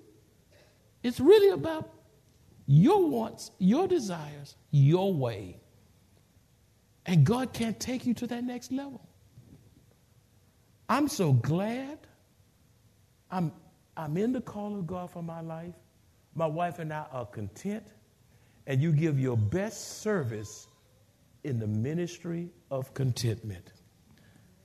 It's 1.01 1.19
really 1.19 1.49
about 1.49 1.89
your 2.65 3.07
wants, 3.09 3.51
your 3.59 3.87
desires, 3.87 4.55
your 4.71 5.13
way. 5.13 5.57
And 7.05 7.25
God 7.25 7.53
can't 7.53 7.79
take 7.79 8.05
you 8.05 8.13
to 8.15 8.27
that 8.27 8.43
next 8.43 8.71
level. 8.71 9.01
I'm 10.87 11.07
so 11.07 11.33
glad 11.33 11.97
I'm, 13.31 13.51
I'm 13.97 14.15
in 14.15 14.31
the 14.31 14.41
call 14.41 14.77
of 14.77 14.85
God 14.85 15.09
for 15.09 15.23
my 15.23 15.41
life. 15.41 15.73
My 16.35 16.45
wife 16.45 16.79
and 16.79 16.93
I 16.93 17.05
are 17.11 17.25
content, 17.25 17.85
and 18.67 18.81
you 18.81 18.91
give 18.91 19.19
your 19.19 19.37
best 19.37 20.01
service 20.01 20.67
in 21.43 21.59
the 21.59 21.67
ministry 21.67 22.49
of 22.71 22.93
contentment. 22.93 23.71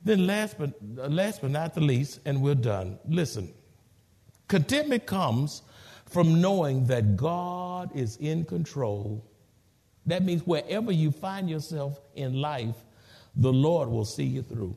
Then, 0.05 0.27
last 0.27 0.59
but, 0.59 0.75
uh, 0.99 1.09
last 1.09 1.43
but 1.43 1.51
not 1.51 1.75
the 1.75 1.81
least, 1.81 2.21
and 2.25 2.41
we're 2.41 2.55
done. 2.55 2.99
Listen, 3.09 3.53
contentment 4.47 5.07
comes 5.07 5.63
from 6.07 6.41
knowing 6.41 6.87
that 6.87 7.17
God 7.17 7.91
is 7.95 8.17
in 8.17 8.45
control. 8.45 9.25
That 10.07 10.25
means 10.25 10.47
wherever 10.47 10.91
you 10.91 11.11
find 11.11 11.51
yourself 11.51 12.01
in 12.15 12.41
life, 12.41 12.77
the 13.37 13.53
Lord 13.53 13.89
will 13.89 14.05
see 14.05 14.25
you 14.25 14.43
through. 14.43 14.77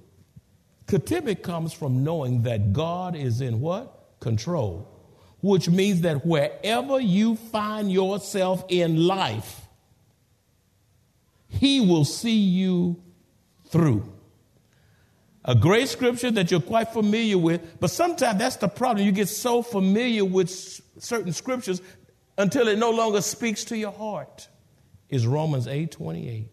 Contentment 0.88 1.41
comes 1.41 1.72
from 1.72 2.03
knowing 2.03 2.43
that 2.43 2.74
God 2.74 3.15
is 3.15 3.39
in 3.39 3.62
what? 3.62 4.20
Control. 4.20 4.88
Which 5.39 5.70
means 5.70 6.01
that 6.01 6.25
wherever 6.25 7.00
you 7.00 7.36
find 7.38 7.91
yourself 7.91 8.65
in 8.67 9.08
life, 9.08 9.61
he 11.51 11.81
will 11.81 12.05
see 12.05 12.38
you 12.38 13.01
through. 13.67 14.12
A 15.43 15.53
great 15.53 15.89
scripture 15.89 16.31
that 16.31 16.50
you're 16.50 16.62
quite 16.62 16.93
familiar 16.93 17.38
with, 17.38 17.79
but 17.79 17.89
sometimes 17.89 18.39
that's 18.39 18.55
the 18.58 18.67
problem. 18.67 19.05
You 19.05 19.12
get 19.12 19.27
so 19.27 19.62
familiar 19.62 20.24
with 20.24 20.50
certain 20.50 21.34
scriptures 21.34 21.81
until 22.38 22.67
it 22.67 22.77
no 22.77 22.91
longer 22.91 23.22
speaks 23.22 23.65
to 23.65 23.77
your 23.77 23.91
heart. 23.91 24.48
Is 25.10 25.27
Romans 25.27 25.67
8 25.67 25.91
28. 25.91 26.48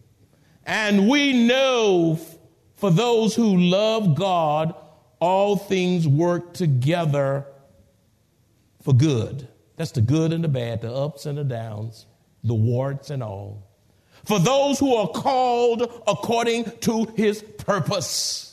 And 0.65 1.07
we 1.07 1.47
know 1.47 2.19
for 2.75 2.91
those 2.91 3.35
who 3.35 3.57
love 3.57 4.15
God, 4.15 4.75
all 5.19 5.55
things 5.55 6.07
work 6.07 6.53
together 6.53 7.45
for 8.81 8.93
good. 8.93 9.47
That's 9.77 9.91
the 9.91 10.01
good 10.01 10.33
and 10.33 10.43
the 10.43 10.49
bad, 10.49 10.81
the 10.81 10.93
ups 10.93 11.25
and 11.25 11.37
the 11.37 11.43
downs, 11.45 12.05
the 12.43 12.53
warts 12.53 13.09
and 13.09 13.23
all 13.23 13.68
for 14.25 14.39
those 14.39 14.79
who 14.79 14.95
are 14.95 15.07
called 15.07 15.81
according 16.07 16.65
to 16.81 17.05
his 17.15 17.41
purpose. 17.57 18.49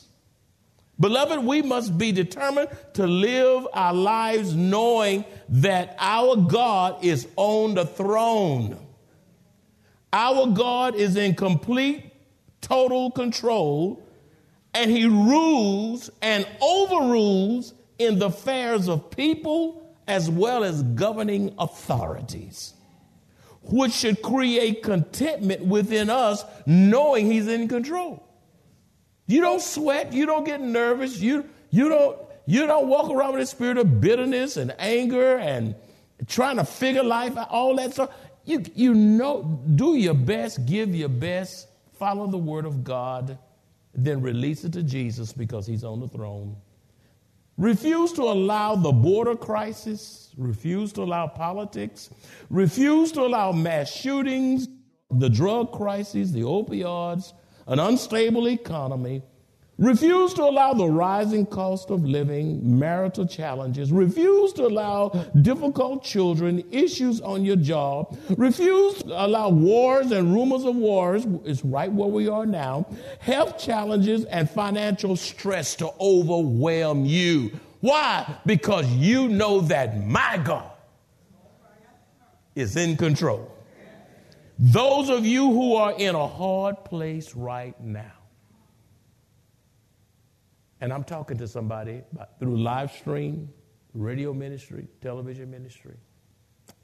Beloved, 0.99 1.45
we 1.45 1.61
must 1.61 1.99
be 1.99 2.13
determined 2.13 2.69
to 2.95 3.07
live 3.07 3.67
our 3.75 3.93
lives 3.93 4.55
knowing 4.55 5.25
that 5.51 5.95
our 5.99 6.37
God 6.37 7.05
is 7.05 7.29
on 7.37 7.75
the 7.75 7.85
throne. 7.85 8.79
Our 10.13 10.47
God 10.47 10.95
is 10.95 11.17
in 11.17 11.35
complete, 11.35 12.13
total 12.63 13.11
control, 13.11 14.03
and 14.73 14.91
He 14.91 15.07
rules 15.07 16.09
and 16.23 16.47
overrules 16.63 17.75
in 17.99 18.19
the 18.19 18.27
affairs 18.27 18.89
of 18.89 19.11
people 19.11 19.83
as 20.07 20.31
well 20.31 20.65
as 20.65 20.83
governing 20.83 21.55
authorities, 21.59 22.73
which 23.69 23.93
should 23.93 24.23
create 24.23 24.83
contentment 24.83 25.65
within 25.65 26.11
us 26.11 26.45
knowing 26.67 27.31
He's 27.31 27.49
in 27.49 27.69
control. 27.69 28.23
You 29.27 29.41
don't 29.41 29.61
sweat, 29.61 30.13
you 30.13 30.27
don't 30.27 30.45
get 30.45 30.61
nervous, 30.61 31.21
you, 31.21 31.49
you, 31.71 31.89
don't, 31.89 32.19
you 32.47 32.67
don't 32.67 32.87
walk 32.87 33.11
around 33.11 33.33
with 33.33 33.43
a 33.43 33.47
spirit 33.47 33.77
of 33.77 34.01
bitterness 34.01 34.57
and 34.57 34.75
anger 34.79 35.39
and 35.39 35.75
trying 36.27 36.57
to 36.57 36.65
figure 36.65 37.03
life 37.03 37.37
out, 37.37 37.51
all 37.51 37.77
that 37.77 37.93
stuff. 37.93 38.11
You, 38.45 38.63
you 38.75 38.95
know, 38.95 39.61
do 39.75 39.97
your 39.97 40.15
best, 40.15 40.65
give 40.67 40.95
your 40.95 41.09
best, 41.09 41.69
follow 41.99 42.29
the 42.29 42.39
word 42.39 42.65
of 42.65 42.85
God, 42.85 43.37
then 43.95 44.21
release 44.21 44.63
it 44.63 44.73
to 44.75 44.83
Jesus 44.83 45.33
because 45.33 45.67
he's 45.67 45.83
on 45.83 45.99
the 45.99 46.09
throne. 46.09 46.57
Refuse 47.59 48.13
to 48.13 48.23
allow 48.23 48.77
the 48.77 48.93
border 48.93 49.35
crisis, 49.35 50.31
refuse 50.37 50.93
to 50.93 51.03
allow 51.03 51.27
politics, 51.27 52.11
refuse 52.51 53.13
to 53.13 53.23
allow 53.23 53.51
mass 53.53 53.91
shootings, 53.91 54.69
the 55.11 55.31
drug 55.31 55.73
crisis, 55.73 56.33
the 56.33 56.43
opioids, 56.43 57.33
an 57.67 57.79
unstable 57.79 58.49
economy, 58.49 59.23
refuse 59.79 60.33
to 60.35 60.43
allow 60.43 60.73
the 60.73 60.87
rising 60.87 61.45
cost 61.47 61.91
of 61.91 62.05
living, 62.05 62.79
marital 62.79 63.27
challenges, 63.27 63.93
refuse 63.93 64.53
to 64.55 64.67
allow 64.67 65.09
difficult 65.43 66.03
children, 66.03 66.65
issues 66.71 67.21
on 67.21 67.45
your 67.45 67.57
job, 67.57 68.19
refuse 68.39 69.03
to 69.03 69.25
allow 69.25 69.51
wars 69.51 70.13
and 70.13 70.33
rumors 70.33 70.65
of 70.65 70.77
wars, 70.77 71.27
is 71.45 71.65
right 71.65 71.93
where 71.93 72.09
we 72.09 72.29
are 72.29 72.47
now, 72.47 72.87
health 73.19 73.59
challenges 73.59 74.25
and 74.27 74.49
financial 74.49 75.15
stress 75.15 75.77
to 75.77 75.91
overwhelm 76.01 77.05
you. 77.05 77.53
Why? 77.81 78.39
Because 78.47 78.91
you 78.93 79.29
know 79.29 79.61
that 79.63 80.05
my 80.05 80.39
God 80.39 80.71
is 82.55 82.77
in 82.77 82.97
control. 82.97 83.53
Those 84.59 85.11
of 85.11 85.27
you 85.27 85.53
who 85.53 85.75
are 85.75 85.93
in 85.93 86.15
a 86.15 86.27
hard 86.27 86.83
place 86.87 87.35
right 87.35 87.79
now, 87.79 88.16
and 90.81 90.93
I'm 90.93 91.05
talking 91.05 91.37
to 91.39 91.49
somebody 91.49 92.03
through 92.39 92.63
live 92.63 92.93
stream, 92.93 93.49
radio 93.95 94.33
ministry, 94.33 94.87
television 95.01 95.51
ministry, 95.51 95.97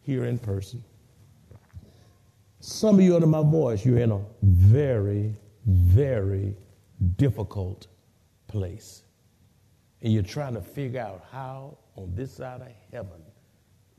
here 0.01 0.25
in 0.25 0.39
person. 0.39 0.83
Some 2.61 2.97
of 2.97 3.01
you 3.03 3.15
under 3.15 3.27
my 3.27 3.43
voice, 3.43 3.85
you're 3.85 3.99
in 3.99 4.13
a 4.13 4.21
very, 4.43 5.37
very 5.67 6.57
difficult 7.17 7.89
place. 8.47 9.03
And 10.01 10.13
you're 10.13 10.23
trying 10.23 10.55
to 10.55 10.61
figure 10.61 11.01
out 11.01 11.25
how 11.31 11.79
on 11.97 12.15
this 12.15 12.33
side 12.33 12.61
of 12.61 12.69
heaven 12.93 13.21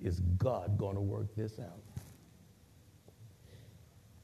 is 0.01 0.19
God 0.37 0.77
going 0.77 0.95
to 0.95 1.01
work 1.01 1.33
this 1.35 1.59
out. 1.59 1.79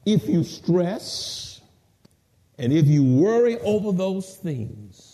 If 0.04 0.28
you 0.28 0.42
stress 0.42 1.60
and 2.58 2.72
if 2.72 2.86
you 2.86 3.04
worry 3.04 3.58
over 3.60 3.92
those 3.92 4.36
things, 4.36 5.09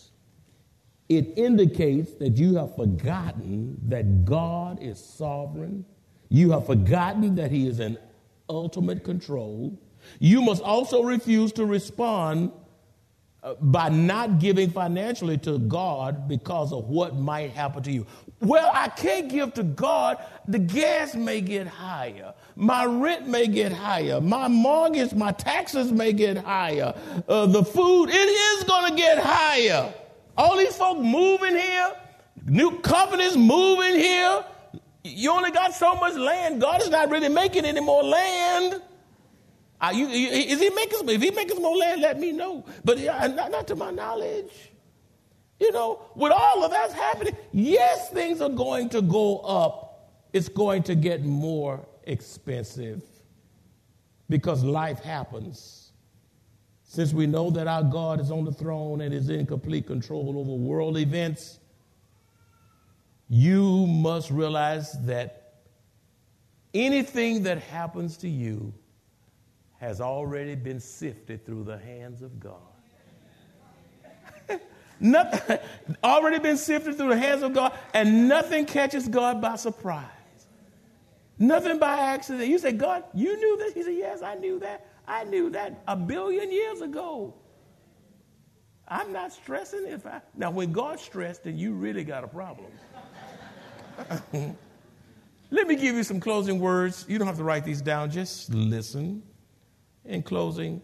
it 1.09 1.35
indicates 1.37 2.13
that 2.15 2.37
you 2.37 2.57
have 2.57 2.75
forgotten 2.75 3.81
that 3.89 4.25
God 4.25 4.83
is 4.83 4.99
sovereign. 4.99 5.85
You 6.29 6.51
have 6.51 6.67
forgotten 6.67 7.37
that 7.37 7.51
He 7.51 7.69
is 7.69 7.79
in 7.79 7.97
ultimate 8.49 9.05
control. 9.05 9.79
You 10.19 10.43
must 10.43 10.63
also 10.63 11.03
refuse 11.03 11.53
to 11.53 11.65
respond 11.65 12.53
uh, 13.43 13.55
by 13.61 13.89
not 13.89 14.41
giving 14.41 14.71
financially 14.71 15.39
to 15.39 15.59
God 15.59 16.27
because 16.27 16.73
of 16.73 16.89
what 16.89 17.15
might 17.15 17.53
happen 17.53 17.83
to 17.85 17.93
you. 17.93 18.05
Well, 18.41 18.71
I 18.75 18.89
can't 18.89 19.29
give 19.29 19.55
to 19.55 19.63
God. 19.63 20.19
The 20.49 20.59
gas 20.59 21.15
may 21.15 21.41
get 21.41 21.69
higher. 21.69 22.35
My 22.57 22.85
rent 22.85 23.29
may 23.29 23.47
get 23.47 23.73
higher. 23.73 24.21
My 24.21 24.49
mortgage, 24.49 25.15
my 25.15 25.33
taxes 25.33 25.93
may 25.93 26.13
get 26.13 26.39
higher. 26.39 26.95
Uh, 27.29 27.47
the 27.47 27.65
food, 27.65 28.11
it 28.11 28.15
is 28.15 28.65
going 28.65 28.91
to 28.91 28.97
get 28.97 29.19
higher. 29.19 29.95
All 30.37 30.57
these 30.57 30.77
folk 30.77 30.99
moving 30.99 31.57
here, 31.57 31.93
new 32.45 32.79
companies 32.81 33.37
moving 33.37 33.95
here. 33.95 34.45
You 35.03 35.31
only 35.31 35.51
got 35.51 35.73
so 35.73 35.95
much 35.95 36.15
land. 36.15 36.61
God 36.61 36.83
is 36.83 36.91
not 36.91 37.11
really 37.11 37.29
making 37.29 37.65
any 37.65 37.81
more 37.81 38.03
land. 38.03 38.83
Are 39.81 39.93
you, 39.93 40.09
is 40.09 40.59
he 40.59 40.71
making, 40.71 41.09
if 41.09 41.23
he 41.23 41.31
making 41.31 41.61
more 41.63 41.77
land, 41.77 42.01
let 42.01 42.19
me 42.19 42.33
know. 42.33 42.65
But 42.85 42.99
not, 43.01 43.51
not 43.51 43.67
to 43.69 43.77
my 43.77 43.91
knowledge. 43.91 44.73
You 45.61 45.73
know, 45.73 46.03
with 46.15 46.33
all 46.33 46.65
of 46.65 46.71
that 46.71 46.93
happening, 46.93 47.37
yes, 47.53 48.11
things 48.11 48.41
are 48.41 48.51
going 48.51 48.91
to 48.91 49.01
go 49.01 49.39
up. 49.39 50.11
It's 50.33 50.49
going 50.49 50.83
to 50.85 50.95
get 50.95 51.25
more 51.25 51.87
expensive 52.05 53.03
because 54.29 54.63
life 54.63 54.99
happens. 55.01 55.86
Since 56.97 57.13
we 57.13 57.27
know 57.27 57.51
that 57.51 57.67
our 57.67 57.83
God 57.83 58.21
is 58.23 58.31
on 58.31 58.47
the 58.47 58.53
throne 58.53 59.03
and 59.03 59.13
is 59.13 59.29
in 59.29 59.45
complete 59.45 59.87
control 59.87 60.39
over 60.39 60.53
world 60.53 60.97
events, 60.97 61.61
you 63.29 63.87
must 63.87 64.31
realize 64.31 64.93
that 65.05 65.57
anything 66.73 67.43
that 67.43 67.59
happens 67.59 68.17
to 68.17 68.31
you 68.31 68.73
has 69.79 70.01
already 70.01 70.55
been 70.55 70.81
sifted 70.81 71.45
through 71.45 71.65
the 71.65 71.77
hands 71.77 72.23
of 72.23 72.41
God. 72.41 72.57
nothing, 74.99 75.59
already 76.03 76.39
been 76.39 76.57
sifted 76.57 76.97
through 76.97 77.11
the 77.11 77.19
hands 77.19 77.43
of 77.43 77.53
God, 77.53 77.79
and 77.93 78.27
nothing 78.27 78.65
catches 78.65 79.07
God 79.07 79.43
by 79.43 79.57
surprise. 79.57 80.07
Nothing 81.39 81.79
by 81.79 81.99
accident. 81.99 82.49
You 82.49 82.59
say, 82.59 82.73
God, 82.73 83.05
you 83.13 83.37
knew 83.37 83.59
this? 83.59 83.75
He 83.75 83.83
said, 83.83 83.97
Yes, 83.97 84.23
I 84.23 84.37
knew 84.37 84.59
that. 84.61 84.87
I 85.09 85.25
knew 85.25 85.51
that 85.51 85.83
a 85.87 85.97
billion 85.97 86.51
years 86.51 86.81
ago. 86.81 87.35
I'm 88.89 89.13
not 89.13 89.33
stressing 89.33 89.87
if 89.87 90.07
I. 90.07 90.21
Now, 90.37 90.51
when 90.51 90.73
God's 90.73 91.03
stressed, 91.03 91.45
then 91.45 91.59
you 91.59 91.73
really 91.75 92.05
got 92.05 92.23
a 92.25 92.29
problem. 92.29 92.71
Let 95.51 95.69
me 95.69 95.77
give 95.77 95.95
you 95.95 96.03
some 96.03 96.21
closing 96.21 96.59
words. 96.61 97.05
You 97.09 97.19
don't 97.19 97.27
have 97.27 97.39
to 97.39 97.45
write 97.45 97.65
these 97.65 97.81
down, 97.81 98.11
just 98.11 98.53
listen. 98.53 99.23
In 100.05 100.23
closing, 100.23 100.83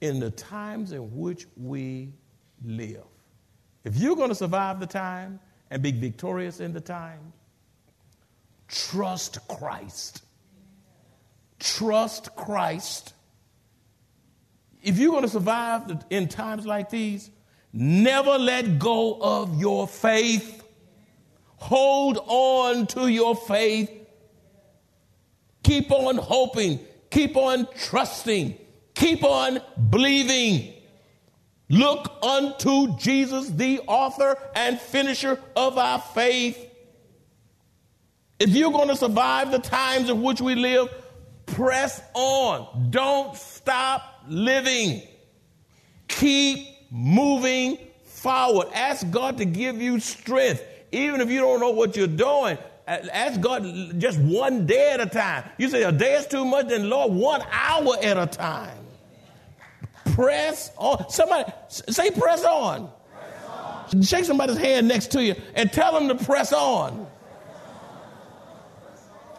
in 0.00 0.20
the 0.20 0.30
times 0.30 0.92
in 0.92 1.16
which 1.16 1.46
we 1.56 2.12
live, 2.64 3.02
if 3.82 3.96
you're 3.96 4.14
going 4.14 4.28
to 4.28 4.36
survive 4.36 4.78
the 4.78 4.86
time 4.86 5.40
and 5.70 5.82
be 5.82 5.90
victorious 5.90 6.60
in 6.60 6.72
the 6.72 6.80
time, 6.80 7.32
trust 8.68 9.38
Christ. 9.48 10.22
Trust 11.58 12.34
Christ. 12.36 13.14
If 14.82 14.98
you're 14.98 15.10
going 15.10 15.22
to 15.22 15.28
survive 15.28 16.04
in 16.10 16.28
times 16.28 16.66
like 16.66 16.90
these, 16.90 17.30
never 17.72 18.38
let 18.38 18.78
go 18.78 19.18
of 19.20 19.60
your 19.60 19.86
faith. 19.86 20.64
Hold 21.56 22.18
on 22.26 22.86
to 22.88 23.08
your 23.08 23.36
faith. 23.36 23.90
Keep 25.62 25.90
on 25.90 26.16
hoping. 26.16 26.80
Keep 27.10 27.36
on 27.36 27.68
trusting. 27.76 28.56
Keep 28.94 29.24
on 29.24 29.60
believing. 29.90 30.74
Look 31.68 32.12
unto 32.22 32.96
Jesus, 32.98 33.48
the 33.50 33.80
author 33.86 34.36
and 34.56 34.80
finisher 34.80 35.38
of 35.54 35.78
our 35.78 36.00
faith. 36.00 36.66
If 38.40 38.50
you're 38.50 38.72
going 38.72 38.88
to 38.88 38.96
survive 38.96 39.50
the 39.50 39.58
times 39.58 40.08
in 40.08 40.22
which 40.22 40.40
we 40.40 40.54
live, 40.54 40.88
press 41.46 42.02
on. 42.14 42.90
Don't 42.90 43.36
stop 43.36 44.09
living. 44.28 45.02
Keep 46.08 46.90
moving 46.90 47.78
forward. 48.04 48.68
Ask 48.74 49.08
God 49.10 49.38
to 49.38 49.44
give 49.44 49.80
you 49.80 50.00
strength. 50.00 50.64
Even 50.92 51.20
if 51.20 51.30
you 51.30 51.40
don't 51.40 51.60
know 51.60 51.70
what 51.70 51.96
you're 51.96 52.06
doing, 52.06 52.58
Ask 52.90 53.40
God 53.40 53.62
just 54.00 54.18
one 54.18 54.66
day 54.66 54.90
at 54.90 55.00
a 55.00 55.06
time. 55.06 55.48
You 55.58 55.68
say 55.68 55.84
a 55.84 55.92
day 55.92 56.14
is 56.14 56.26
too 56.26 56.44
much, 56.44 56.66
then 56.66 56.90
Lord, 56.90 57.12
one 57.12 57.40
hour 57.52 57.94
at 58.02 58.18
a 58.18 58.26
time. 58.26 58.76
Press 60.06 60.72
on. 60.76 61.08
Somebody 61.08 61.52
say, 61.68 62.10
press 62.10 62.44
on. 62.44 62.90
press 63.12 63.94
on. 63.94 64.02
Shake 64.02 64.24
somebody's 64.24 64.56
hand 64.56 64.88
next 64.88 65.12
to 65.12 65.22
you 65.22 65.36
and 65.54 65.72
tell 65.72 65.92
them 65.92 66.08
to 66.08 66.24
press 66.24 66.52
on. 66.52 67.06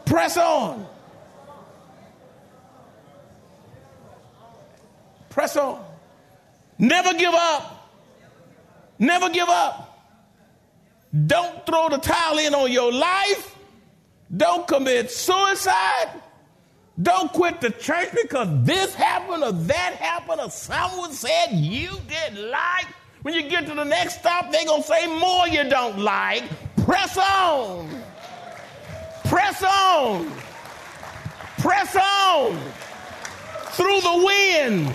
Press 0.05 0.37
on. 0.37 0.37
Press 0.37 0.37
on. 0.37 0.87
Never 6.77 7.13
give 7.13 7.33
up. 7.33 7.89
Never 8.99 9.29
give 9.29 9.49
up. 9.49 9.87
Don't 11.25 11.65
throw 11.65 11.89
the 11.89 11.97
towel 11.97 12.39
in 12.39 12.53
on 12.53 12.71
your 12.71 12.91
life. 12.91 13.55
Don't 14.35 14.67
commit 14.67 15.11
suicide. 15.11 16.09
Don't 17.01 17.31
quit 17.33 17.61
the 17.61 17.71
church 17.71 18.09
because 18.13 18.47
this 18.65 18.93
happened 18.93 19.43
or 19.43 19.51
that 19.51 19.95
happened 19.95 20.39
or 20.39 20.49
someone 20.49 21.11
said 21.11 21.47
you 21.51 21.89
didn't 22.07 22.49
like. 22.49 22.87
When 23.23 23.33
you 23.33 23.43
get 23.43 23.67
to 23.67 23.75
the 23.75 23.83
next 23.83 24.19
stop, 24.19 24.51
they're 24.51 24.65
going 24.65 24.81
to 24.81 24.87
say 24.87 25.07
more 25.19 25.47
you 25.47 25.69
don't 25.69 25.99
like. 25.99 26.43
Press 26.85 27.17
on. 27.17 27.89
Press 29.25 29.63
on. 29.63 30.31
Press 31.59 31.95
on. 31.95 32.57
Through 33.73 34.01
the 34.01 34.23
wind. 34.25 34.93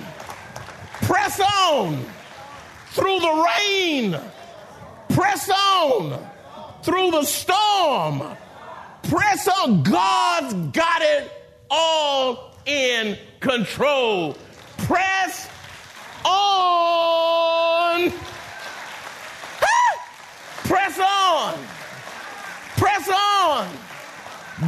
Press 1.07 1.41
on. 1.41 2.05
Through 2.89 3.21
the 3.21 3.47
rain. 3.61 4.19
Press 5.11 5.49
on. 5.49 6.19
Through 6.83 7.13
the 7.13 7.23
storm. 7.23 8.37
Press 9.05 9.47
on. 9.47 9.85
God's 9.85 10.55
got 10.77 11.03
it 11.03 11.31
all 11.71 12.51
in 12.67 13.17
control. 13.39 14.37
Press 14.79 15.49
on. 16.25 18.11
Press 20.65 20.99
on. 20.99 21.55
Press 22.77 23.09
on. 23.09 23.69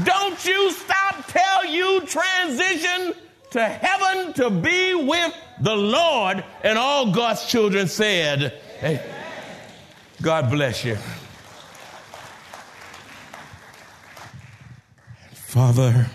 Don't 0.05 0.45
you 0.47 0.71
stop 0.71 1.27
till 1.27 1.65
you 1.73 2.03
transition 2.03 3.15
to 3.51 3.65
heaven 3.65 4.33
to 4.35 4.51
be 4.51 4.95
with 4.95 5.35
the 5.61 5.77
Lord. 5.77 6.45
And 6.63 6.79
all 6.79 7.13
God's 7.13 7.47
children 7.47 7.89
said, 7.89 8.61
hey, 8.81 9.05
God 10.23 10.51
bless 10.51 10.85
you. 10.85 10.97
Father, 15.33 16.11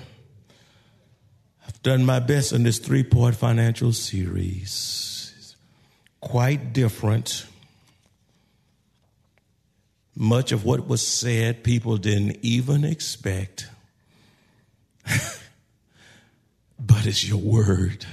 I've 1.67 1.81
done 1.81 2.05
my 2.05 2.19
best 2.19 2.53
in 2.53 2.63
this 2.63 2.79
three 2.79 3.03
part 3.03 3.35
financial 3.35 3.93
series. 3.93 5.55
Quite 6.21 6.71
different 6.71 7.45
much 10.15 10.51
of 10.51 10.63
what 10.65 10.87
was 10.87 11.05
said, 11.05 11.63
people 11.63 11.97
didn't 11.97 12.37
even 12.41 12.83
expect. 12.85 13.67
but 16.85 17.05
it's 17.05 17.27
your 17.27 17.39
word. 17.39 18.05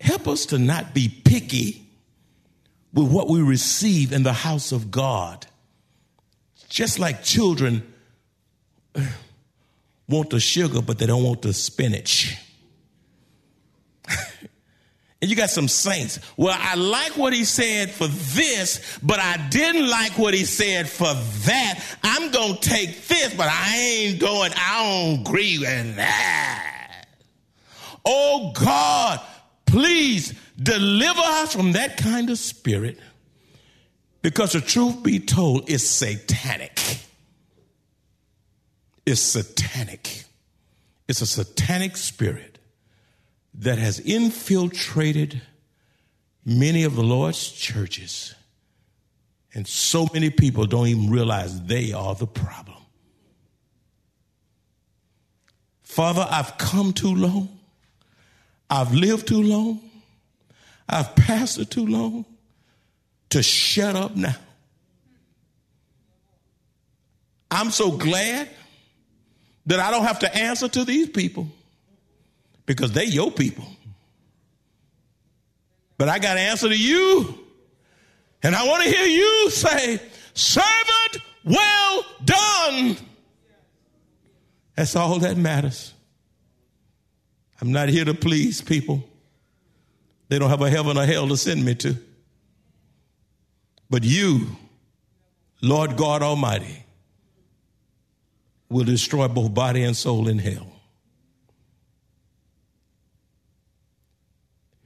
Help 0.00 0.28
us 0.28 0.46
to 0.46 0.58
not 0.58 0.92
be 0.92 1.08
picky 1.08 1.86
with 2.92 3.10
what 3.10 3.28
we 3.28 3.40
receive 3.42 4.12
in 4.12 4.22
the 4.22 4.32
house 4.32 4.72
of 4.72 4.90
God. 4.90 5.46
Just 6.68 6.98
like 6.98 7.22
children 7.22 7.82
uh, 8.94 9.06
want 10.08 10.30
the 10.30 10.40
sugar, 10.40 10.82
but 10.82 10.98
they 10.98 11.06
don't 11.06 11.22
want 11.22 11.42
the 11.42 11.52
spinach. 11.52 12.36
And 15.24 15.30
you 15.30 15.38
got 15.38 15.48
some 15.48 15.68
saints. 15.68 16.20
Well, 16.36 16.54
I 16.54 16.74
like 16.74 17.16
what 17.16 17.32
he 17.32 17.46
said 17.46 17.90
for 17.90 18.06
this, 18.06 18.98
but 19.02 19.18
I 19.18 19.38
didn't 19.48 19.88
like 19.88 20.18
what 20.18 20.34
he 20.34 20.44
said 20.44 20.86
for 20.86 21.14
that. 21.14 21.82
I'm 22.02 22.30
going 22.30 22.56
to 22.56 22.60
take 22.60 23.08
this, 23.08 23.32
but 23.32 23.48
I 23.50 23.74
ain't 23.74 24.20
going, 24.20 24.52
I 24.54 25.14
don't 25.14 25.20
agree 25.22 25.58
with 25.58 25.96
that. 25.96 27.06
Oh 28.04 28.52
God, 28.52 29.18
please 29.64 30.34
deliver 30.62 31.22
us 31.22 31.54
from 31.54 31.72
that 31.72 31.96
kind 31.96 32.28
of 32.28 32.36
spirit 32.36 32.98
because 34.20 34.52
the 34.52 34.60
truth 34.60 35.02
be 35.02 35.20
told, 35.20 35.70
it's 35.70 35.84
satanic. 35.84 36.78
It's 39.06 39.22
satanic. 39.22 40.24
It's 41.08 41.22
a 41.22 41.26
satanic 41.26 41.96
spirit 41.96 42.53
that 43.54 43.78
has 43.78 44.00
infiltrated 44.00 45.40
many 46.44 46.84
of 46.84 46.96
the 46.96 47.02
Lord's 47.02 47.50
churches. 47.50 48.34
And 49.54 49.66
so 49.66 50.08
many 50.12 50.30
people 50.30 50.66
don't 50.66 50.88
even 50.88 51.10
realize 51.10 51.62
they 51.62 51.92
are 51.92 52.14
the 52.14 52.26
problem. 52.26 52.78
Father, 55.82 56.26
I've 56.28 56.58
come 56.58 56.92
too 56.92 57.14
long. 57.14 57.48
I've 58.68 58.92
lived 58.92 59.28
too 59.28 59.42
long. 59.42 59.80
I've 60.88 61.14
pastored 61.14 61.70
too 61.70 61.86
long 61.86 62.24
to 63.30 63.42
shut 63.42 63.94
up 63.94 64.16
now. 64.16 64.34
I'm 67.50 67.70
so 67.70 67.92
glad 67.92 68.48
that 69.66 69.78
I 69.78 69.92
don't 69.92 70.04
have 70.04 70.18
to 70.20 70.36
answer 70.36 70.68
to 70.68 70.84
these 70.84 71.08
people 71.08 71.48
because 72.66 72.92
they 72.92 73.04
your 73.04 73.30
people. 73.30 73.66
But 75.96 76.08
I 76.08 76.18
got 76.18 76.34
to 76.34 76.40
answer 76.40 76.68
to 76.68 76.76
you. 76.76 77.38
And 78.42 78.54
I 78.54 78.66
want 78.66 78.84
to 78.84 78.90
hear 78.90 79.06
you 79.06 79.50
say, 79.50 80.00
servant, 80.34 81.18
well 81.44 82.04
done. 82.24 82.96
That's 84.76 84.96
all 84.96 85.18
that 85.20 85.36
matters. 85.36 85.94
I'm 87.60 87.72
not 87.72 87.88
here 87.88 88.04
to 88.04 88.14
please 88.14 88.60
people. 88.60 89.08
They 90.28 90.38
don't 90.38 90.50
have 90.50 90.62
a 90.62 90.70
heaven 90.70 90.98
or 90.98 91.06
hell 91.06 91.28
to 91.28 91.36
send 91.36 91.64
me 91.64 91.74
to. 91.76 91.96
But 93.88 94.02
you, 94.02 94.48
Lord 95.62 95.96
God 95.96 96.22
Almighty, 96.22 96.84
will 98.68 98.84
destroy 98.84 99.28
both 99.28 99.54
body 99.54 99.84
and 99.84 99.96
soul 99.96 100.28
in 100.28 100.38
hell. 100.38 100.73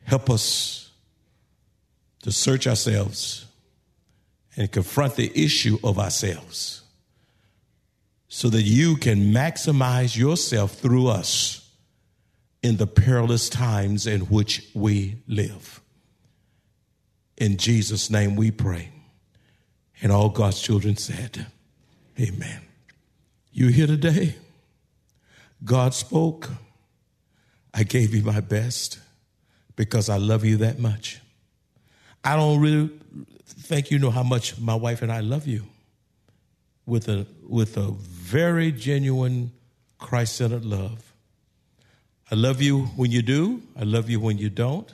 Help 0.08 0.30
us 0.30 0.90
to 2.22 2.32
search 2.32 2.66
ourselves 2.66 3.44
and 4.56 4.72
confront 4.72 5.16
the 5.16 5.30
issue 5.34 5.76
of 5.84 5.98
ourselves 5.98 6.80
so 8.26 8.48
that 8.48 8.62
you 8.62 8.96
can 8.96 9.34
maximize 9.34 10.16
yourself 10.16 10.78
through 10.78 11.08
us 11.08 11.70
in 12.62 12.78
the 12.78 12.86
perilous 12.86 13.50
times 13.50 14.06
in 14.06 14.22
which 14.22 14.66
we 14.72 15.16
live. 15.28 15.82
In 17.36 17.58
Jesus' 17.58 18.08
name 18.08 18.34
we 18.34 18.50
pray. 18.50 18.88
And 20.00 20.10
all 20.10 20.30
God's 20.30 20.62
children 20.62 20.96
said, 20.96 21.44
Amen. 22.18 22.62
You 23.52 23.68
here 23.68 23.86
today? 23.86 24.36
God 25.62 25.92
spoke. 25.92 26.48
I 27.74 27.82
gave 27.82 28.14
you 28.14 28.22
my 28.22 28.40
best 28.40 29.00
because 29.78 30.08
I 30.08 30.16
love 30.16 30.44
you 30.44 30.56
that 30.56 30.80
much. 30.80 31.20
I 32.24 32.34
don't 32.34 32.60
really 32.60 32.90
think 33.46 33.92
you 33.92 34.00
know 34.00 34.10
how 34.10 34.24
much 34.24 34.58
my 34.58 34.74
wife 34.74 35.02
and 35.02 35.12
I 35.12 35.20
love 35.20 35.46
you 35.46 35.62
with 36.84 37.08
a, 37.08 37.26
with 37.48 37.76
a 37.76 37.92
very 37.92 38.72
genuine 38.72 39.52
Christ 40.00 40.34
centered 40.34 40.64
love. 40.64 41.14
I 42.28 42.34
love 42.34 42.60
you 42.60 42.86
when 42.96 43.12
you 43.12 43.22
do, 43.22 43.62
I 43.78 43.84
love 43.84 44.10
you 44.10 44.18
when 44.18 44.36
you 44.36 44.50
don't. 44.50 44.92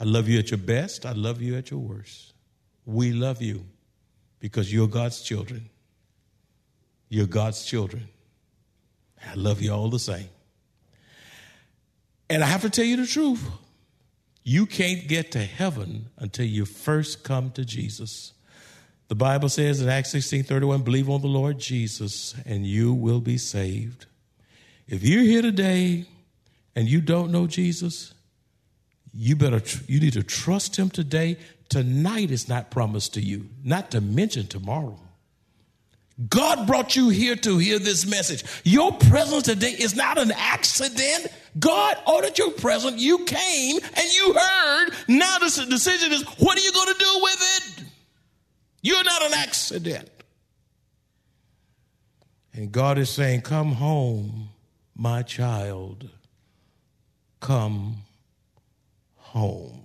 I 0.00 0.02
love 0.02 0.28
you 0.28 0.40
at 0.40 0.50
your 0.50 0.58
best, 0.58 1.06
I 1.06 1.12
love 1.12 1.40
you 1.40 1.56
at 1.56 1.70
your 1.70 1.78
worst. 1.78 2.32
We 2.84 3.12
love 3.12 3.40
you 3.40 3.64
because 4.40 4.72
you're 4.72 4.88
God's 4.88 5.22
children. 5.22 5.70
You're 7.08 7.26
God's 7.26 7.64
children. 7.64 8.08
I 9.24 9.34
love 9.34 9.62
you 9.62 9.72
all 9.72 9.88
the 9.88 10.00
same. 10.00 10.28
And 12.28 12.42
I 12.42 12.46
have 12.46 12.62
to 12.62 12.70
tell 12.70 12.84
you 12.84 12.96
the 12.96 13.06
truth. 13.06 13.40
You 14.44 14.66
can't 14.66 15.08
get 15.08 15.32
to 15.32 15.42
heaven 15.42 16.10
until 16.18 16.44
you 16.44 16.66
first 16.66 17.24
come 17.24 17.50
to 17.52 17.64
Jesus. 17.64 18.34
The 19.08 19.14
Bible 19.14 19.48
says 19.48 19.80
in 19.80 19.88
Acts 19.88 20.10
16 20.10 20.44
31, 20.44 20.82
believe 20.82 21.08
on 21.08 21.22
the 21.22 21.26
Lord 21.26 21.58
Jesus 21.58 22.34
and 22.44 22.66
you 22.66 22.92
will 22.92 23.20
be 23.20 23.38
saved. 23.38 24.06
If 24.86 25.02
you're 25.02 25.22
here 25.22 25.42
today 25.42 26.04
and 26.76 26.88
you 26.88 27.00
don't 27.00 27.32
know 27.32 27.46
Jesus, 27.46 28.12
you 29.14 29.34
better 29.34 29.62
you 29.86 30.00
need 30.00 30.12
to 30.12 30.22
trust 30.22 30.76
him 30.76 30.90
today. 30.90 31.38
Tonight 31.70 32.30
is 32.30 32.48
not 32.48 32.70
promised 32.70 33.14
to 33.14 33.22
you, 33.22 33.48
not 33.62 33.90
to 33.92 34.00
mention 34.00 34.46
tomorrow. 34.46 34.98
God 36.28 36.66
brought 36.68 36.94
you 36.94 37.08
here 37.08 37.34
to 37.36 37.58
hear 37.58 37.80
this 37.80 38.06
message. 38.06 38.44
Your 38.62 38.92
presence 38.92 39.44
today 39.44 39.72
is 39.72 39.96
not 39.96 40.16
an 40.16 40.30
accident. 40.30 41.26
God 41.58 41.96
ordered 42.06 42.38
your 42.38 42.52
presence. 42.52 43.00
You 43.00 43.24
came 43.24 43.78
and 43.78 44.12
you 44.12 44.32
heard. 44.34 44.90
Now 45.08 45.38
the 45.38 45.66
decision 45.68 46.12
is 46.12 46.22
what 46.38 46.56
are 46.56 46.62
you 46.62 46.72
going 46.72 46.94
to 46.94 46.98
do 46.98 47.20
with 47.22 47.38
it? 47.56 47.84
You're 48.82 49.02
not 49.02 49.22
an 49.22 49.34
accident. 49.34 50.08
And 52.52 52.70
God 52.70 52.98
is 52.98 53.10
saying, 53.10 53.40
Come 53.40 53.72
home, 53.72 54.50
my 54.94 55.22
child. 55.22 56.08
Come 57.40 57.96
home. 59.16 59.80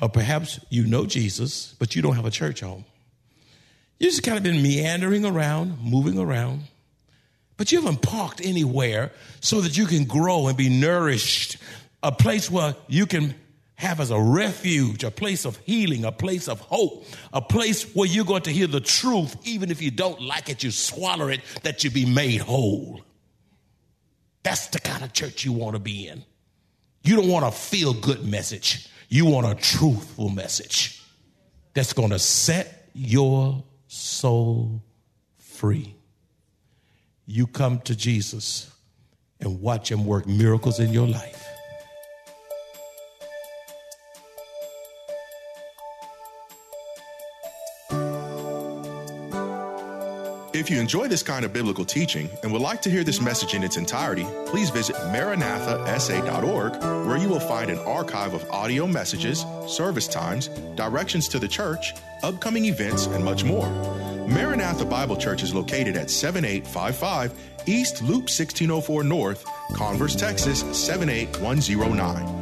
Or 0.00 0.08
perhaps 0.10 0.60
you 0.68 0.84
know 0.84 1.06
Jesus, 1.06 1.74
but 1.78 1.96
you 1.96 2.02
don't 2.02 2.16
have 2.16 2.26
a 2.26 2.30
church 2.30 2.60
home. 2.60 2.84
You 4.02 4.08
just 4.08 4.24
kind 4.24 4.36
of 4.36 4.42
been 4.42 4.60
meandering 4.64 5.24
around, 5.24 5.78
moving 5.80 6.18
around, 6.18 6.64
But 7.56 7.70
you 7.70 7.80
haven't 7.80 8.02
parked 8.02 8.44
anywhere 8.44 9.12
so 9.40 9.60
that 9.60 9.78
you 9.78 9.86
can 9.86 10.06
grow 10.06 10.48
and 10.48 10.58
be 10.58 10.68
nourished. 10.68 11.56
A 12.02 12.10
place 12.10 12.50
where 12.50 12.74
you 12.88 13.06
can 13.06 13.32
have 13.76 14.00
as 14.00 14.10
a 14.10 14.20
refuge, 14.20 15.04
a 15.04 15.12
place 15.12 15.44
of 15.44 15.56
healing, 15.58 16.04
a 16.04 16.10
place 16.10 16.48
of 16.48 16.58
hope, 16.58 17.06
a 17.32 17.40
place 17.40 17.94
where 17.94 18.08
you're 18.08 18.24
going 18.24 18.42
to 18.42 18.50
hear 18.50 18.66
the 18.66 18.80
truth, 18.80 19.36
even 19.44 19.70
if 19.70 19.80
you 19.80 19.92
don't 19.92 20.20
like 20.20 20.48
it, 20.48 20.64
you 20.64 20.72
swallow 20.72 21.28
it, 21.28 21.40
that 21.62 21.84
you 21.84 21.90
be 21.90 22.04
made 22.04 22.40
whole. 22.40 23.02
That's 24.42 24.66
the 24.66 24.80
kind 24.80 25.04
of 25.04 25.12
church 25.12 25.44
you 25.44 25.52
want 25.52 25.76
to 25.76 25.78
be 25.78 26.08
in. 26.08 26.24
You 27.04 27.14
don't 27.14 27.28
want 27.28 27.44
a 27.44 27.52
feel 27.52 27.94
good 27.94 28.24
message, 28.24 28.88
you 29.08 29.26
want 29.26 29.46
a 29.46 29.54
truthful 29.54 30.28
message 30.28 31.00
that's 31.72 31.92
going 31.92 32.10
to 32.10 32.18
set 32.18 32.88
your 32.94 33.62
soul 33.92 34.82
free. 35.36 35.94
You 37.26 37.46
come 37.46 37.80
to 37.80 37.94
Jesus 37.94 38.70
and 39.38 39.60
watch 39.60 39.90
him 39.90 40.06
work 40.06 40.26
miracles 40.26 40.80
in 40.80 40.92
your 40.92 41.06
life. 41.06 41.51
If 50.62 50.70
you 50.70 50.78
enjoy 50.78 51.08
this 51.08 51.24
kind 51.24 51.44
of 51.44 51.52
biblical 51.52 51.84
teaching 51.84 52.30
and 52.44 52.52
would 52.52 52.62
like 52.62 52.80
to 52.82 52.88
hear 52.88 53.02
this 53.02 53.20
message 53.20 53.54
in 53.54 53.64
its 53.64 53.76
entirety, 53.76 54.24
please 54.46 54.70
visit 54.70 54.94
maranathasa.org, 54.94 56.80
where 57.04 57.16
you 57.16 57.28
will 57.28 57.40
find 57.40 57.68
an 57.68 57.80
archive 57.80 58.32
of 58.32 58.48
audio 58.48 58.86
messages, 58.86 59.44
service 59.66 60.06
times, 60.06 60.46
directions 60.76 61.26
to 61.30 61.40
the 61.40 61.48
church, 61.48 61.94
upcoming 62.22 62.66
events, 62.66 63.06
and 63.06 63.24
much 63.24 63.42
more. 63.42 63.68
Maranatha 64.28 64.84
Bible 64.84 65.16
Church 65.16 65.42
is 65.42 65.52
located 65.52 65.96
at 65.96 66.08
7855 66.08 67.32
East 67.66 68.00
Loop 68.00 68.30
1604 68.30 69.02
North, 69.02 69.44
Converse, 69.74 70.14
Texas 70.14 70.60
78109. 70.60 72.41